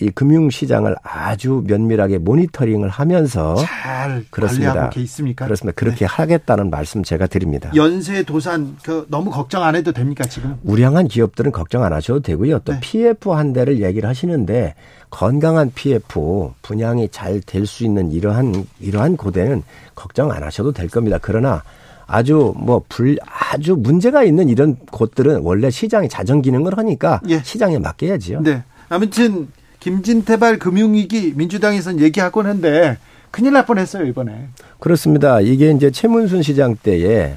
이 0.00 0.10
금융 0.10 0.50
시장을 0.50 0.96
아주 1.04 1.62
면밀하게 1.66 2.18
모니터링을 2.18 2.88
하면서 2.88 3.54
잘 3.54 4.24
그렇습니다. 4.30 4.72
관리하고 4.72 5.00
있습니까? 5.00 5.44
그렇습니다. 5.44 5.74
그렇게 5.76 5.98
네. 6.00 6.06
하겠다는 6.06 6.68
말씀 6.70 7.04
제가 7.04 7.28
드립니다. 7.28 7.70
연쇄 7.76 8.24
도산 8.24 8.76
그 8.82 9.06
너무 9.08 9.30
걱정 9.30 9.62
안 9.62 9.76
해도 9.76 9.92
됩니까 9.92 10.24
지금? 10.24 10.56
우량한 10.64 11.06
기업들은 11.06 11.52
걱정 11.52 11.84
안 11.84 11.92
하셔도 11.92 12.20
되고요. 12.20 12.58
또 12.60 12.72
네. 12.72 12.80
PF 12.80 13.30
한 13.30 13.52
대를 13.52 13.80
얘기를 13.82 14.08
하시는데 14.08 14.74
건강한 15.10 15.70
PF 15.72 16.50
분양이 16.62 17.08
잘 17.08 17.40
될 17.40 17.64
수 17.64 17.84
있는 17.84 18.10
이러한 18.10 18.66
이러한 18.80 19.16
고대는 19.16 19.62
걱정 19.94 20.32
안 20.32 20.42
하셔도 20.42 20.72
될 20.72 20.88
겁니다. 20.88 21.18
그러나 21.22 21.62
아주 22.06 22.52
뭐 22.56 22.82
불 22.88 23.16
아주 23.24 23.76
문제가 23.78 24.24
있는 24.24 24.48
이런 24.48 24.76
곳들은 24.90 25.42
원래 25.42 25.70
시장이 25.70 26.08
자정 26.08 26.42
기능을 26.42 26.76
하니까 26.78 27.20
예. 27.28 27.40
시장에 27.44 27.78
맡겨야지요. 27.78 28.40
네. 28.42 28.64
아무튼 28.88 29.48
김진태발 29.84 30.58
금융위기 30.60 31.34
민주당에서는 31.36 32.00
얘기하곤 32.00 32.46
한데 32.46 32.96
큰일 33.30 33.52
날 33.52 33.66
뻔했어요 33.66 34.06
이번에. 34.06 34.48
그렇습니다. 34.80 35.42
이게 35.42 35.70
이제 35.72 35.90
최문순 35.90 36.40
시장 36.40 36.74
때에 36.74 37.34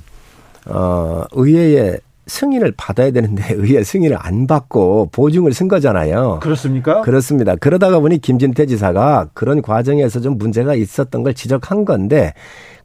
어 0.66 1.26
의회의 1.34 2.00
승인을 2.28 2.74
받아야 2.78 3.12
되는데 3.12 3.54
의회 3.56 3.84
승인을 3.84 4.18
안 4.20 4.48
받고 4.48 5.10
보증을 5.12 5.54
쓴 5.54 5.68
거잖아요. 5.68 6.40
그렇습니까? 6.42 7.02
그렇습니다. 7.02 7.56
그러다가 7.56 8.00
보니 8.00 8.20
김진태 8.20 8.66
지사가 8.68 9.30
그런 9.34 9.62
과정에서 9.62 10.20
좀 10.20 10.38
문제가 10.38 10.76
있었던 10.76 11.24
걸 11.24 11.34
지적한 11.34 11.86
건데 11.86 12.34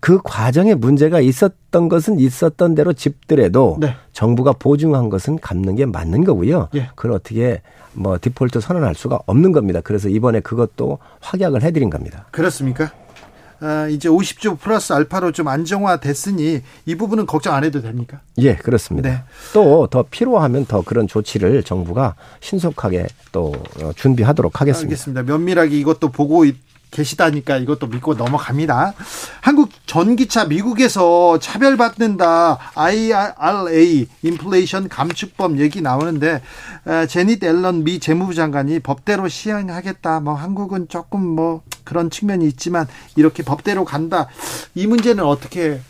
그 0.00 0.18
과정에 0.22 0.74
문제가 0.74 1.20
있었던 1.20 1.88
것은 1.88 2.18
있었던 2.18 2.74
대로 2.74 2.92
짚더라도 2.92 3.78
네. 3.80 3.94
정부가 4.12 4.52
보증한 4.52 5.10
것은 5.10 5.38
갚는 5.38 5.76
게 5.76 5.86
맞는 5.86 6.24
거고요. 6.24 6.70
예. 6.74 6.88
그걸 6.96 7.12
어떻게 7.12 7.62
뭐 7.92 8.18
디폴트 8.20 8.60
선언할 8.60 8.94
수가 8.94 9.20
없는 9.26 9.52
겁니다. 9.52 9.80
그래서 9.82 10.08
이번에 10.08 10.40
그것도 10.40 10.98
확약을 11.20 11.62
해드린 11.62 11.90
겁니다. 11.90 12.26
그렇습니까? 12.32 12.90
아, 13.62 13.86
이제 13.86 14.08
50조 14.08 14.58
플러스 14.58 14.92
알파로 14.92 15.30
좀 15.30 15.46
안정화됐으니 15.46 16.62
이 16.84 16.94
부분은 16.96 17.26
걱정 17.26 17.54
안 17.54 17.62
해도 17.62 17.80
됩니까? 17.80 18.20
예, 18.38 18.56
그렇습니다. 18.56 19.08
네. 19.08 19.22
또더 19.52 20.06
필요하면 20.10 20.66
더 20.66 20.82
그런 20.82 21.06
조치를 21.06 21.62
정부가 21.62 22.16
신속하게 22.40 23.06
또 23.30 23.52
어, 23.80 23.92
준비하도록 23.94 24.60
하겠습니다. 24.60 24.86
알겠습니다. 24.86 25.22
면밀하게 25.22 25.78
이것도 25.78 26.10
보고 26.10 26.44
계시다니까 26.92 27.56
이것도 27.56 27.88
믿고 27.88 28.14
넘어갑니다. 28.14 28.94
한국 29.40 29.70
전기차 29.86 30.44
미국에서 30.44 31.38
차별받는다. 31.40 32.58
IRA 32.74 34.06
인플레이션 34.22 34.88
감축법 34.88 35.58
얘기 35.58 35.80
나오는데 35.80 36.40
제닛 37.08 37.42
앨런 37.42 37.82
미 37.82 37.98
재무부 37.98 38.34
장관이 38.34 38.78
법대로 38.78 39.26
시행하겠다. 39.26 40.20
뭐 40.20 40.34
한국은 40.34 40.86
조금 40.88 41.20
뭐 41.22 41.62
그런 41.82 42.10
측면이 42.10 42.46
있지만 42.46 42.86
이렇게 43.16 43.42
법대로 43.42 43.84
간다. 43.84 44.28
이 44.74 44.86
문제는 44.86 45.24
어떻게 45.24 45.80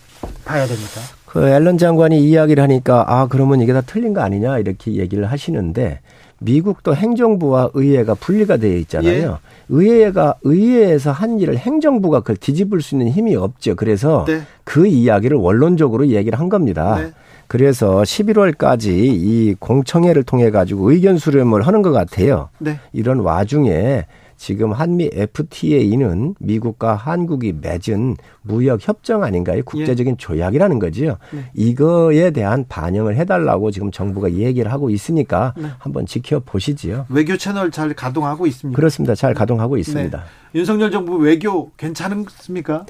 봐야 0.45 0.67
됩니까? 0.67 1.01
그 1.27 1.49
앨런 1.49 1.79
장관이 1.79 2.21
이야기를 2.29 2.63
하니까 2.63 3.05
아 3.09 3.27
그러면 3.27 3.61
이게 3.61 3.73
다 3.73 3.81
틀린 3.81 4.15
거 4.15 4.21
아니냐 4.21 4.59
이렇게 4.59 4.93
얘기를 4.93 5.31
하시는데 5.31 6.01
미국도 6.45 6.95
행정부와 6.95 7.71
의회가 7.75 8.15
분리가 8.15 8.57
되어 8.57 8.77
있잖아요. 8.79 9.39
예. 9.39 9.53
의회가 9.69 10.37
의회에서 10.43 11.13
한 11.13 11.41
일을 11.41 11.57
행정부가 11.57 12.21
그걸 12.21 12.37
뒤집을 12.37 12.83
수 12.83 12.95
있는 12.95 13.09
힘이 13.09 13.35
없죠. 13.37 13.75
그래서 13.75 14.25
네. 14.27 14.43
그 14.65 14.87
이야기를 14.87 15.37
원론적으로 15.37 16.09
얘기를 16.09 16.39
한 16.39 16.49
겁니다. 16.49 16.99
네. 17.01 17.13
그래서 17.47 18.03
11월까지 18.03 18.87
이 18.89 19.55
공청회를 19.59 20.23
통해 20.23 20.51
가지고 20.51 20.91
의견 20.91 21.19
수렴을 21.19 21.67
하는 21.67 21.83
것 21.83 21.93
같아요. 21.93 22.49
네. 22.59 22.79
이런 22.93 23.21
와중에 23.21 24.07
지금 24.43 24.73
한미 24.73 25.09
FTA는 25.13 26.35
미국과 26.41 26.97
한국이 26.97 27.53
맺은 27.61 28.17
무역 28.43 28.81
협정 28.89 29.23
아닌가요? 29.23 29.63
국제적인 29.63 30.15
예. 30.15 30.17
조약이라는 30.17 30.81
거지요. 30.81 31.19
네. 31.31 31.45
이거에 31.55 32.33
대한 32.33 32.65
반영을 32.69 33.15
해달라고 33.19 33.71
지금 33.71 33.93
정부가 33.93 34.33
얘기를 34.33 34.73
하고 34.73 34.91
있으니까 34.91 35.55
네. 35.57 35.69
한번 35.79 36.07
지켜보시지요. 36.07 37.07
외교 37.09 37.37
채널 37.37 37.71
잘 37.71 37.95
가동하고 37.95 38.49
있습니다. 38.49 38.75
그렇습니다. 38.77 39.15
잘 39.15 39.33
가동하고 39.33 39.77
있습니다. 39.77 40.19
네. 40.19 40.59
윤석열 40.59 40.91
정부 40.91 41.19
외교 41.19 41.71
괜찮습니까? 41.77 42.85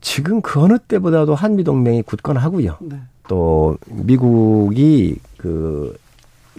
지금 0.00 0.42
그 0.42 0.60
어느 0.60 0.80
때보다도 0.80 1.36
한미 1.36 1.62
동맹이 1.62 2.02
굳건하고요. 2.02 2.78
네. 2.80 2.96
또 3.28 3.78
미국이 3.86 5.20
그 5.36 5.96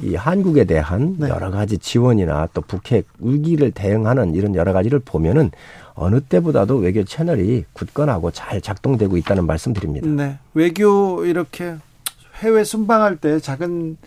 이 0.02 0.16
한국에 0.16 0.64
대한 0.64 1.16
네. 1.20 1.30
여러 1.30 1.52
가지 1.52 1.78
지원이나 1.78 2.48
또 2.54 2.62
북핵 2.62 3.06
위기를 3.20 3.72
대응하는 3.72 4.36
이런 4.36 4.56
여러 4.56 4.74
가지를 4.74 5.00
보면은 5.00 5.52
어느 5.94 6.22
때보다도 6.22 6.78
외교 6.78 7.04
채널이 7.04 7.66
굳건하고 7.74 8.32
잘 8.32 8.62
작동되고 8.62 9.18
있다는 9.18 9.46
말씀드립니다. 9.46 10.08
네. 10.08 10.40
외교 10.54 11.26
이렇게 11.26 11.76
해외 12.42 12.64
순방할 12.64 13.18
때 13.18 13.40
작은 13.40 13.98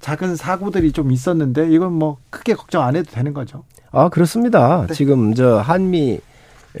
작은 0.00 0.36
사고들이 0.36 0.92
좀 0.92 1.10
있었는데 1.10 1.70
이건 1.70 1.92
뭐 1.92 2.18
크게 2.30 2.54
걱정 2.54 2.82
안 2.82 2.96
해도 2.96 3.10
되는 3.10 3.34
거죠. 3.34 3.64
아, 3.90 4.08
그렇습니다. 4.08 4.86
네. 4.86 4.94
지금 4.94 5.34
저 5.34 5.58
한미 5.58 6.20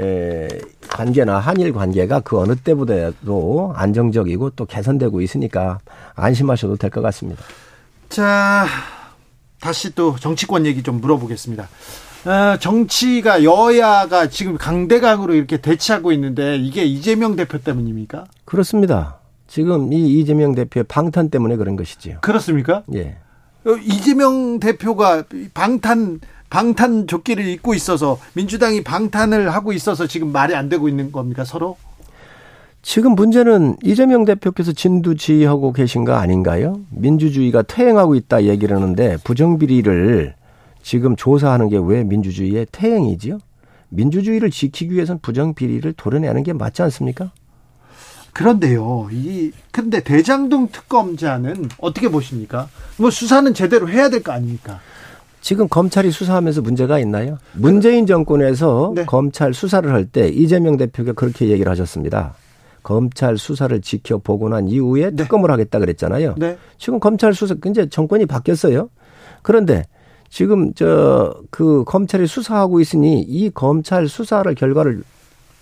에, 0.00 0.48
관계나 0.88 1.38
한일 1.38 1.72
관계가 1.72 2.20
그 2.20 2.38
어느 2.38 2.54
때보다도 2.54 3.72
안정적이고 3.74 4.50
또 4.50 4.64
개선되고 4.66 5.20
있으니까 5.20 5.80
안심하셔도 6.14 6.76
될 6.76 6.90
것 6.90 7.00
같습니다. 7.02 7.42
자, 8.10 8.66
다시 9.60 9.94
또 9.94 10.16
정치권 10.16 10.66
얘기 10.66 10.82
좀 10.82 11.00
물어보겠습니다. 11.00 11.68
어, 12.26 12.56
정치가 12.58 13.44
여야가 13.44 14.28
지금 14.28 14.58
강대강으로 14.58 15.32
이렇게 15.34 15.58
대치하고 15.58 16.12
있는데 16.12 16.56
이게 16.56 16.84
이재명 16.84 17.36
대표 17.36 17.58
때문입니까? 17.58 18.24
그렇습니다. 18.44 19.20
지금 19.46 19.92
이 19.92 20.18
이재명 20.18 20.54
대표의 20.54 20.84
방탄 20.84 21.30
때문에 21.30 21.56
그런 21.56 21.76
것이지요. 21.76 22.18
그렇습니까? 22.20 22.82
예. 22.94 23.16
어, 23.64 23.76
이재명 23.80 24.58
대표가 24.58 25.22
방탄 25.54 26.20
방탄 26.50 27.06
조끼를 27.06 27.46
입고 27.46 27.74
있어서 27.74 28.18
민주당이 28.32 28.82
방탄을 28.82 29.54
하고 29.54 29.72
있어서 29.72 30.08
지금 30.08 30.32
말이 30.32 30.56
안 30.56 30.68
되고 30.68 30.88
있는 30.88 31.12
겁니까 31.12 31.44
서로? 31.44 31.76
지금 32.82 33.14
문제는 33.14 33.76
이재명 33.84 34.24
대표께서 34.24 34.72
진두지휘하고 34.72 35.72
계신 35.72 36.04
거 36.04 36.14
아닌가요? 36.14 36.80
민주주의가 36.90 37.62
퇴행하고 37.62 38.14
있다 38.14 38.44
얘기를 38.44 38.74
하는데 38.74 39.18
부정비리를 39.22 40.34
지금 40.82 41.14
조사하는 41.14 41.68
게 41.68 41.76
왜 41.76 42.02
민주주의의 42.04 42.66
퇴행이지요? 42.72 43.38
민주주의를 43.90 44.50
지키기 44.50 44.94
위해서는 44.94 45.20
부정비리를 45.20 45.92
도려내는 45.94 46.42
게 46.42 46.52
맞지 46.52 46.80
않습니까? 46.82 47.32
그런데요, 48.32 49.08
이, 49.10 49.50
근데 49.72 50.00
대장동 50.02 50.68
특검자는 50.70 51.68
어떻게 51.78 52.08
보십니까? 52.08 52.68
뭐 52.96 53.10
수사는 53.10 53.52
제대로 53.52 53.88
해야 53.88 54.08
될 54.08 54.22
거 54.22 54.32
아닙니까? 54.32 54.78
지금 55.40 55.68
검찰이 55.68 56.10
수사하면서 56.12 56.62
문제가 56.62 56.98
있나요? 57.00 57.38
문재인 57.54 58.06
정권에서 58.06 58.92
네. 58.94 59.04
검찰 59.04 59.52
수사를 59.52 59.90
할 59.92 60.04
때 60.06 60.28
이재명 60.28 60.76
대표가 60.76 61.12
그렇게 61.12 61.48
얘기를 61.48 61.70
하셨습니다. 61.72 62.34
검찰 62.82 63.38
수사를 63.38 63.80
지켜보고 63.80 64.48
난 64.48 64.68
이후에 64.68 65.10
네. 65.10 65.16
특검을 65.16 65.50
하겠다 65.50 65.78
그랬잖아요. 65.78 66.34
네. 66.38 66.56
지금 66.78 67.00
검찰 67.00 67.34
수사 67.34 67.54
이제 67.66 67.88
정권이 67.88 68.26
바뀌었어요. 68.26 68.90
그런데 69.42 69.84
지금 70.28 70.72
저 70.74 71.40
그 71.50 71.84
검찰이 71.84 72.26
수사하고 72.26 72.80
있으니 72.80 73.20
이 73.20 73.50
검찰 73.50 74.08
수사를 74.08 74.52
결과를 74.54 75.02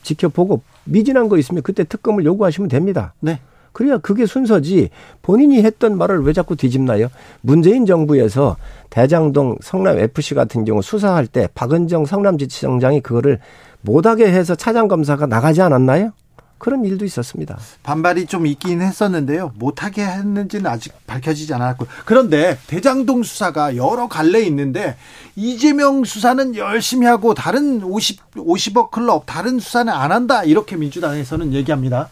지켜보고 0.02 0.62
미진한 0.84 1.28
거 1.28 1.36
있으면 1.38 1.62
그때 1.62 1.84
특검을 1.84 2.24
요구하시면 2.24 2.68
됩니다. 2.68 3.14
네. 3.20 3.40
그래야 3.72 3.98
그게 3.98 4.26
순서지 4.26 4.90
본인이 5.22 5.62
했던 5.62 5.96
말을 5.98 6.24
왜 6.24 6.32
자꾸 6.32 6.56
뒤집나요? 6.56 7.08
문재인 7.42 7.86
정부에서 7.86 8.56
대장동 8.90 9.58
성남 9.60 9.98
FC 9.98 10.34
같은 10.34 10.64
경우 10.64 10.82
수사할 10.82 11.26
때 11.26 11.48
박은정 11.54 12.06
성남지청장이 12.06 13.00
그거를 13.02 13.38
못하게 13.82 14.26
해서 14.26 14.54
차장 14.54 14.88
검사가 14.88 15.26
나가지 15.26 15.62
않았나요? 15.62 16.12
그런 16.58 16.84
일도 16.84 17.04
있었습니다. 17.04 17.58
반발이 17.82 18.26
좀 18.26 18.46
있긴 18.46 18.82
했었는데요. 18.82 19.52
못하게 19.56 20.04
했는지는 20.04 20.70
아직 20.70 20.92
밝혀지지 21.06 21.54
않았고. 21.54 21.86
그런데 22.04 22.58
대장동 22.66 23.22
수사가 23.22 23.76
여러 23.76 24.08
갈래 24.08 24.40
있는데 24.42 24.96
이재명 25.36 26.04
수사는 26.04 26.54
열심히 26.56 27.06
하고 27.06 27.34
다른 27.34 27.82
50, 27.82 28.34
50억 28.34 28.90
클럽 28.90 29.24
다른 29.26 29.58
수사는 29.58 29.92
안 29.92 30.12
한다. 30.12 30.44
이렇게 30.44 30.76
민주당에서는 30.76 31.52
얘기합니다. 31.54 32.08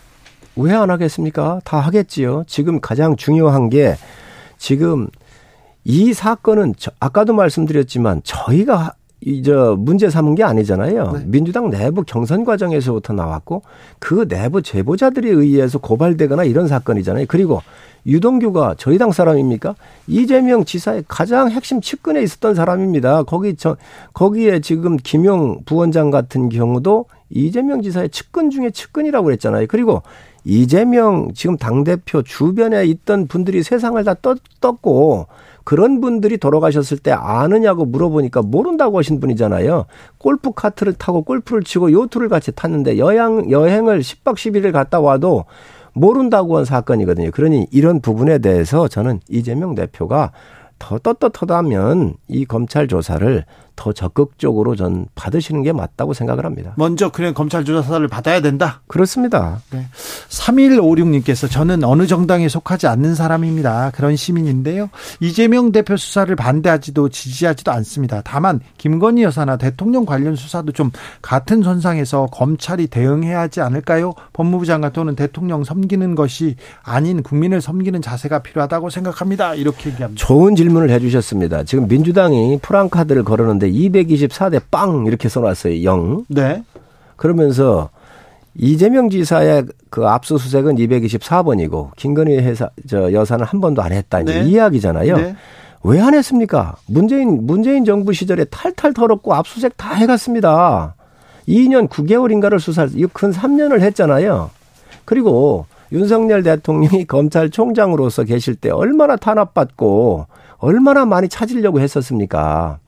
왜 0.57 0.73
안 0.73 0.91
하겠습니까? 0.91 1.61
다 1.65 1.79
하겠지요. 1.81 2.45
지금 2.47 2.81
가장 2.81 3.17
중요한 3.17 3.69
게 3.69 3.97
지금 4.59 5.09
이 5.85 6.15
사건은 6.15 6.75
저, 6.79 6.91
아까도 6.99 7.35
말씀드렸지만 7.35 8.23
저희가 8.25 8.95
이저 9.21 9.77
문제 9.79 10.11
삼은 10.11 10.35
게 10.35 10.45
아니잖아요. 10.45 11.13
네. 11.13 11.25
민주당 11.27 11.71
내부 11.71 12.03
경선 12.05 12.45
과정에서부터 12.45 13.15
나왔고 13.15 13.63
그 13.99 14.29
내부 14.29 14.63
제보자들에 14.63 15.31
의해서 15.31 15.79
고발되거나 15.79 16.45
이런 16.45 16.69
사건이잖아요. 16.69 17.27
그리고 17.29 17.63
유동규가 18.07 18.77
저희 18.79 18.99
당 18.99 19.11
사람입니까? 19.11 19.75
이재명 20.07 20.65
지사의 20.65 21.05
가장 21.09 21.51
핵심 21.51 21.81
측근에 21.81 22.23
있었던 22.23 22.55
사람입니다. 22.55 23.25
거기 23.25 23.57
저 23.57 23.77
거기에 24.13 24.61
지금 24.61 24.97
김용 24.97 25.63
부원장 25.65 26.11
같은 26.11 26.49
경우도 26.49 27.07
이재명 27.31 27.83
지사의 27.83 28.11
측근 28.11 28.51
중에 28.51 28.71
측근이라고 28.71 29.25
그랬잖아요. 29.25 29.67
그리고 29.69 30.03
이재명 30.49 31.33
지금 31.35 31.57
당대표 31.57 32.23
주변에 32.23 32.87
있던 32.87 33.27
분들이 33.27 33.65
세상을 33.65 34.03
다 34.05 34.15
떴, 34.23 34.37
떴고 34.61 35.27
그런 35.65 36.01
분들이 36.01 36.39
돌아가셨을 36.39 36.99
때 36.99 37.11
아느냐고 37.11 37.85
물어보니까 37.85 38.43
모른다고 38.43 38.99
하신 38.99 39.19
분이잖아요. 39.19 39.87
골프 40.19 40.53
카트를 40.53 40.93
타고 40.93 41.23
골프를 41.23 41.65
치고 41.65 41.91
요트를 41.91 42.29
같이 42.29 42.53
탔는데 42.53 42.99
여행, 42.99 43.51
여행을 43.51 43.99
10박 44.01 44.37
11일 44.37 44.71
갔다 44.71 45.01
와도 45.01 45.47
모른다고 45.93 46.59
한 46.59 46.65
사건이거든요. 46.65 47.33
그러니 47.33 47.67
이런 47.73 48.01
부분에 48.01 48.39
대해서 48.39 48.87
저는 48.87 49.19
이재명 49.29 49.75
대표가 49.75 50.31
더 50.79 50.99
떳떳하다면 50.99 52.15
이 52.29 52.45
검찰 52.45 52.87
조사를 52.87 53.45
더 53.77 53.93
적극적으로 53.93 54.75
전 54.75 55.07
받으시는 55.15 55.63
게 55.63 55.73
맞다고 55.73 56.15
생각을 56.15 56.45
합니다. 56.45 56.73
먼저 56.77 57.11
그냥 57.11 57.35
검찰 57.35 57.65
조사를 57.65 58.07
받아야 58.09 58.41
된다. 58.41 58.81
그렇습니다. 58.87 59.61
네. 59.71 59.87
3156님께서 60.29 61.51
저는 61.51 61.85
어느 61.85 62.07
정당에 62.07 62.49
속하지 62.49 62.87
않는 62.87 63.15
사람입니다. 63.15 63.93
그런 63.95 64.17
시민인데요. 64.17 64.89
이재명 65.21 65.73
대표 65.73 65.97
수사를 65.97 66.35
반대하지도 66.35 67.11
지지하지도 67.11 67.71
않습니다. 67.73 68.23
다만 68.25 68.61
김건희 68.79 69.23
여사나 69.23 69.59
대통령 69.59 70.07
관련 70.07 70.37
수사도 70.37 70.73
좀 70.73 70.91
같은 71.21 71.63
선상에서 71.63 72.27
검찰이 72.33 72.87
대응해야 72.87 73.41
하지 73.41 73.61
않을까요? 73.61 74.15
법무부 74.33 74.65
장관 74.65 74.93
또는 74.93 75.15
대통령 75.15 75.65
섬기는 75.65 76.15
것이 76.15 76.57
아닌 76.83 77.23
국민을 77.23 77.61
섬기는 77.61 78.01
자세가 78.01 78.41
필요하다고 78.41 78.91
생각합니다. 78.91 79.55
이렇게 79.55 79.91
얘기합니다. 79.91 80.25
좋은 80.25 80.57
질문을 80.57 80.91
해주셨습니다. 80.91 81.65
지금 81.65 81.89
민주당이 81.89 82.59
프랑카드를 82.63 83.25
걸었는데 83.25 83.66
있는데 83.67 84.05
224대 84.05 84.61
빵 84.71 85.07
이렇게 85.07 85.29
써놨어요. 85.29 85.83
0. 85.83 86.25
네. 86.29 86.63
그러면서 87.17 87.91
이재명 88.55 89.11
지사의 89.11 89.65
그 89.91 90.07
압수수색은 90.07 90.77
224번이고 90.77 91.91
김건희 91.97 92.39
회사 92.39 92.71
저 92.89 93.13
여사는 93.13 93.45
한 93.45 93.61
번도 93.61 93.83
안 93.83 93.93
했다 93.93 94.21
이제 94.21 94.41
네. 94.41 94.45
이 94.45 94.53
이야기잖아요. 94.53 95.17
네. 95.17 95.37
왜안 95.83 96.15
했습니까? 96.15 96.77
문재인 96.87 97.47
문재인 97.47 97.85
정부 97.85 98.13
시절에 98.13 98.45
탈탈 98.45 98.93
털었고 98.93 99.35
압수수색 99.35 99.77
다 99.77 99.95
해갔습니다. 99.95 100.95
2년 101.47 101.89
9개월인가를 101.89 102.59
수사를 102.59 102.91
큰 103.13 103.31
3년을 103.31 103.81
했잖아요. 103.81 104.51
그리고 105.05 105.67
윤석열 105.93 106.43
대통령이 106.43 107.05
검찰총장으로서 107.09 108.25
계실 108.25 108.57
때 108.57 108.71
얼마나 108.71 109.17
탄압받고 109.17 110.27
얼마나 110.59 111.05
많이 111.05 111.29
찾으려고 111.29 111.81
했었습니까? 111.81 112.79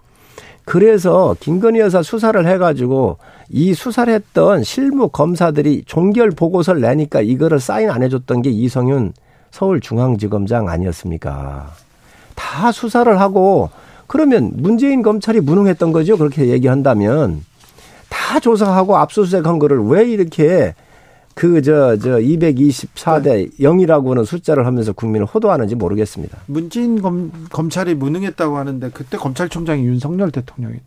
그래서 0.68 1.34
김건희 1.40 1.80
여사 1.80 2.02
수사를 2.02 2.46
해가지고 2.46 3.16
이 3.48 3.72
수사를 3.72 4.12
했던 4.12 4.62
실무 4.62 5.08
검사들이 5.08 5.84
종결 5.86 6.30
보고서를 6.30 6.82
내니까 6.82 7.22
이거를 7.22 7.58
사인 7.58 7.88
안 7.88 8.02
해줬던 8.02 8.42
게 8.42 8.50
이성윤 8.50 9.14
서울중앙지검장 9.50 10.68
아니었습니까? 10.68 11.70
다 12.34 12.70
수사를 12.70 13.18
하고 13.18 13.70
그러면 14.06 14.50
문재인 14.56 15.00
검찰이 15.00 15.40
무능했던 15.40 15.90
거죠. 15.92 16.18
그렇게 16.18 16.48
얘기한다면 16.48 17.46
다 18.10 18.38
조사하고 18.38 18.98
압수수색한 18.98 19.58
거를 19.58 19.80
왜 19.84 20.04
이렇게 20.04 20.74
그 21.38 21.62
저 21.62 21.96
저 21.96 22.18
224대 22.18 23.22
네. 23.22 23.46
0이라고 23.60 24.08
하는 24.10 24.24
숫자를 24.24 24.66
하면서 24.66 24.92
국민을 24.92 25.24
호도하는지 25.26 25.76
모르겠습니다. 25.76 26.36
문재인 26.46 27.00
검, 27.00 27.30
검찰이 27.50 27.94
무능했다고 27.94 28.56
하는데 28.56 28.90
그때 28.92 29.16
검찰총장이 29.16 29.84
윤석열 29.84 30.32
대통령인데. 30.32 30.82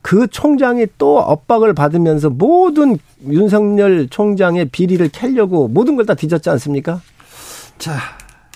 그 0.00 0.26
총장이 0.26 0.86
또 0.96 1.18
엇박을 1.18 1.74
받으면서 1.74 2.30
모든 2.30 2.96
윤석열 3.28 4.08
총장의 4.08 4.70
비리를 4.70 5.06
캐려고 5.10 5.68
모든 5.68 5.96
걸 5.96 6.06
다 6.06 6.14
뒤졌지 6.14 6.48
않습니까? 6.50 7.02
자, 7.78 7.98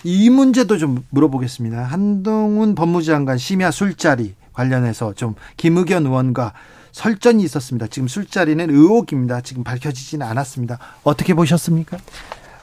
이 0.04 0.30
문제도 0.30 0.78
좀 0.78 1.04
물어보겠습니다. 1.10 1.82
한동훈 1.82 2.74
법무부 2.74 3.02
장관 3.04 3.36
심야 3.36 3.70
술자리 3.70 4.34
관련해서 4.54 5.12
좀 5.12 5.34
김의견 5.58 6.06
의원과 6.06 6.52
설전이 6.98 7.44
있었습니다. 7.44 7.86
지금 7.86 8.08
술자리는 8.08 8.70
의혹입니다. 8.70 9.40
지금 9.40 9.62
밝혀지지는 9.62 10.26
않았습니다. 10.26 10.78
어떻게 11.04 11.32
보셨습니까? 11.32 11.96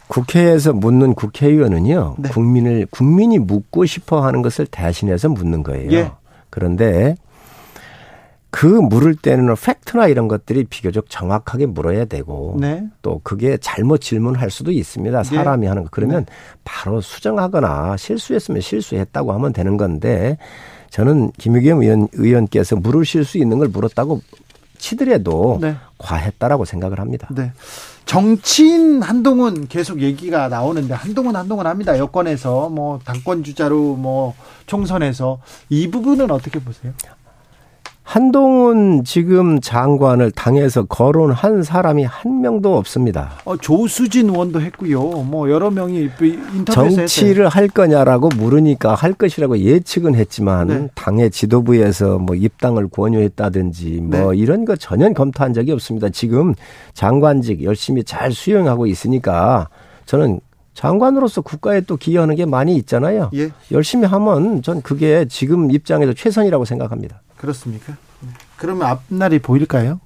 국회에서 0.07 0.73
묻는 0.73 1.15
국회의원은요, 1.15 2.15
네. 2.19 2.29
국민을, 2.29 2.85
국민이 2.91 3.39
묻고 3.39 3.85
싶어 3.85 4.25
하는 4.25 4.41
것을 4.41 4.67
대신해서 4.67 5.29
묻는 5.29 5.63
거예요. 5.63 5.89
예. 5.93 6.11
그런데 6.49 7.15
그 8.49 8.65
물을 8.65 9.15
때는 9.15 9.55
팩트나 9.55 10.07
이런 10.07 10.27
것들이 10.27 10.65
비교적 10.65 11.09
정확하게 11.09 11.67
물어야 11.67 12.03
되고 12.03 12.57
네. 12.59 12.83
또 13.01 13.21
그게 13.23 13.57
잘못 13.57 14.01
질문할 14.01 14.51
수도 14.51 14.71
있습니다. 14.71 15.23
네. 15.23 15.35
사람이 15.35 15.61
네. 15.61 15.67
하는 15.69 15.83
거. 15.83 15.89
그러면 15.91 16.25
네. 16.25 16.33
바로 16.65 16.99
수정하거나 16.99 17.95
실수했으면 17.95 18.59
실수했다고 18.59 19.31
하면 19.31 19.53
되는 19.53 19.77
건데 19.77 20.37
저는 20.89 21.31
김의겸 21.37 21.81
의원, 21.81 22.07
의원께서 22.13 22.75
물으실 22.75 23.25
수 23.25 23.37
있는 23.37 23.57
걸 23.59 23.67
물었다고 23.67 24.21
치더라도 24.77 25.59
네. 25.61 25.75
과했다라고 25.97 26.65
생각을 26.65 26.99
합니다. 26.99 27.27
네. 27.31 27.51
정치인 28.05 29.01
한동훈 29.01 29.67
계속 29.67 30.01
얘기가 30.01 30.47
나오는데 30.47 30.93
한동훈 30.93 31.35
한동훈 31.35 31.65
합니다. 31.65 31.97
여권에서 31.97 32.69
뭐 32.69 32.99
당권 33.03 33.43
주자로 33.43 33.95
뭐 33.95 34.35
총선에서 34.67 35.39
이 35.69 35.89
부분은 35.89 36.29
어떻게 36.29 36.59
보세요? 36.59 36.93
한동훈 38.05 39.03
지금 39.03 39.59
장관을 39.59 40.29
당에서 40.29 40.83
거론한 40.83 41.63
사람이 41.63 42.03
한 42.03 42.39
명도 42.39 42.77
없습니다. 42.77 43.31
어, 43.45 43.57
조수진 43.57 44.29
의원도 44.29 44.61
했고요. 44.61 45.01
뭐 45.23 45.49
여러 45.49 45.71
명이 45.71 46.11
인터뷰에서 46.53 46.95
정치를 46.95 47.49
할 47.49 47.67
거냐라고 47.67 48.29
물으니까 48.29 48.93
할 48.93 49.13
것이라고 49.13 49.57
예측은 49.57 50.13
했지만 50.13 50.67
네. 50.67 50.87
당의 50.93 51.31
지도부에서 51.31 52.19
뭐 52.19 52.35
입당을 52.35 52.89
권유했다든지 52.89 54.01
뭐 54.03 54.31
네. 54.31 54.37
이런 54.37 54.65
거 54.65 54.75
전혀 54.75 55.11
검토한 55.11 55.53
적이 55.53 55.71
없습니다. 55.71 56.09
지금 56.09 56.53
장관직 56.93 57.63
열심히 57.63 58.03
잘 58.03 58.31
수행하고 58.31 58.85
있으니까 58.85 59.67
저는 60.05 60.39
장관으로서 60.75 61.41
국가에 61.41 61.81
또 61.81 61.97
기여하는 61.97 62.35
게 62.35 62.45
많이 62.45 62.75
있잖아요. 62.75 63.31
예. 63.33 63.49
열심히 63.71 64.05
하면 64.05 64.61
전 64.61 64.81
그게 64.83 65.25
지금 65.27 65.71
입장에서 65.71 66.13
최선이라고 66.13 66.65
생각합니다. 66.65 67.21
그렇습니까? 67.37 67.97
네. 68.21 68.29
그러면 68.57 68.87
앞날이 68.87 69.39
보일까요? 69.39 69.99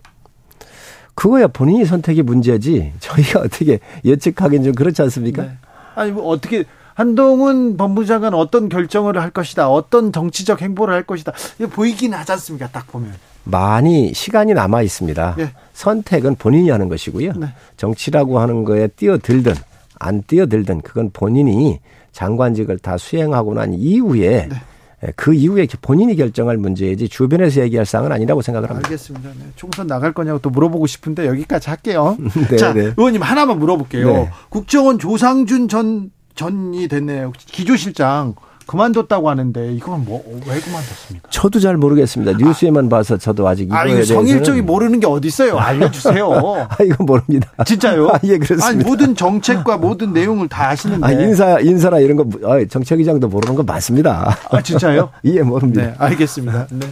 그거야 1.16 1.48
본인이 1.48 1.86
선택이 1.86 2.22
문제지 2.24 2.94
저희가 3.00 3.42
어떻게 3.42 3.80
예측하기는 4.06 4.64
좀 4.66 4.74
그렇지 4.74 5.02
않습니까? 5.04 5.44
네. 5.44 5.52
아니 5.96 6.12
뭐 6.12 6.28
어떻게 6.28 6.66
한동훈 6.96 7.78
법무장관 7.78 8.34
어떤 8.34 8.68
결정을 8.68 9.22
할 9.22 9.30
것이다, 9.30 9.70
어떤 9.70 10.12
정치적 10.12 10.62
행보를 10.62 10.94
할 10.94 11.04
것이다, 11.04 11.32
이거 11.58 11.70
보이긴 11.70 12.14
하지 12.14 12.34
않습니까? 12.34 12.68
딱 12.70 12.88
보면. 12.88 13.14
많이 13.46 14.14
시간이 14.14 14.54
남아 14.54 14.82
있습니다. 14.82 15.36
네. 15.38 15.54
선택은 15.74 16.36
본인이 16.36 16.70
하는 16.70 16.90
것이고요. 16.90 17.34
네. 17.38 17.48
정치라고 17.78 18.40
하는 18.40 18.66
거에 18.66 18.90
뛰어들든 18.90 19.56
안 19.98 20.24
뛰어들든 20.24 20.82
그건 20.82 21.10
본인이 21.12 21.80
장관직을 22.12 22.80
다 22.80 22.98
수행하고 22.98 23.54
난 23.54 23.74
이후에 23.74 24.48
네. 24.50 24.62
예, 25.06 25.14
그 25.16 25.34
이후에 25.34 25.68
본인이 25.82 26.16
결정할 26.16 26.58
문제이지 26.58 27.08
주변에서 27.10 27.62
얘기할 27.62 27.86
사항은 27.86 28.12
아니라고 28.12 28.42
생각을 28.42 28.70
합니다. 28.70 28.88
알겠습니다. 28.88 29.30
네. 29.30 29.46
총선 29.56 29.88
나갈 29.88 30.14
거냐고 30.14 30.40
또 30.40 30.50
물어보고 30.50 30.88
싶은데 30.88 31.28
여기까지 31.28 31.70
할게요. 31.70 32.18
네, 32.50 32.58
자, 32.58 32.74
네. 32.74 32.94
의원님 32.98 33.22
하나만 33.22 33.60
물어볼게요. 33.60 34.08
네. 34.12 34.30
국정원 34.50 35.00
조상준 35.00 35.68
전 35.68 36.12
전이 36.36 36.88
됐네요. 36.88 37.32
기조실장 37.38 38.36
그만뒀다고 38.70 39.30
하는데 39.30 39.74
이건 39.74 40.06
뭐 40.06 40.24
왜 40.48 40.60
그만뒀습니까? 40.60 41.30
저도 41.32 41.60
잘 41.60 41.76
모르겠습니다. 41.78 42.34
뉴스에만 42.38 42.86
아, 42.86 42.90
봐서 42.90 43.18
저도 43.18 43.48
아직 43.48 43.64
이거에 43.64 43.78
아, 43.78 43.86
대해서 43.86 44.14
성일종이 44.14 44.62
모르는 44.62 45.00
게 45.00 45.08
어디 45.08 45.28
있어요? 45.28 45.58
알려주세요. 45.58 46.30
아 46.70 46.84
이거 46.84 47.04
모릅니다. 47.04 47.52
진짜요? 47.66 48.10
아, 48.14 48.20
예 48.24 48.38
그렇습니다. 48.38 48.68
아니, 48.68 48.84
모든 48.84 49.16
정책과 49.16 49.78
모든 49.78 50.14
내용을 50.14 50.48
다 50.48 50.70
아시는데. 50.70 51.06
아, 51.06 51.12
인사 51.12 51.60
인사나 51.60 52.00
이런 52.00 52.18
거 52.18 52.26
아, 52.48 52.64
정책위장도 52.70 53.28
모르는 53.28 53.56
거 53.56 53.64
맞습니다. 53.64 54.38
아 54.52 54.62
진짜요? 54.62 55.10
예 55.26 55.42
모릅니다. 55.42 55.82
네, 55.82 55.94
알겠습니다. 55.98 56.68
네. 56.72 56.88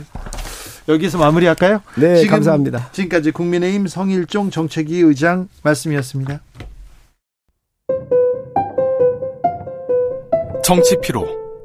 여기서 0.89 1.17
마무리할까요? 1.17 1.81
네, 1.95 2.15
지금, 2.17 2.31
감사합니다. 2.31 2.89
지금까지 2.93 3.31
국민의힘 3.31 3.87
성일종 3.87 4.49
정책위 4.51 5.01
의장 5.01 5.47
말씀이었습니다. 5.63 6.39
정치 10.63 10.97
피로, 11.01 11.25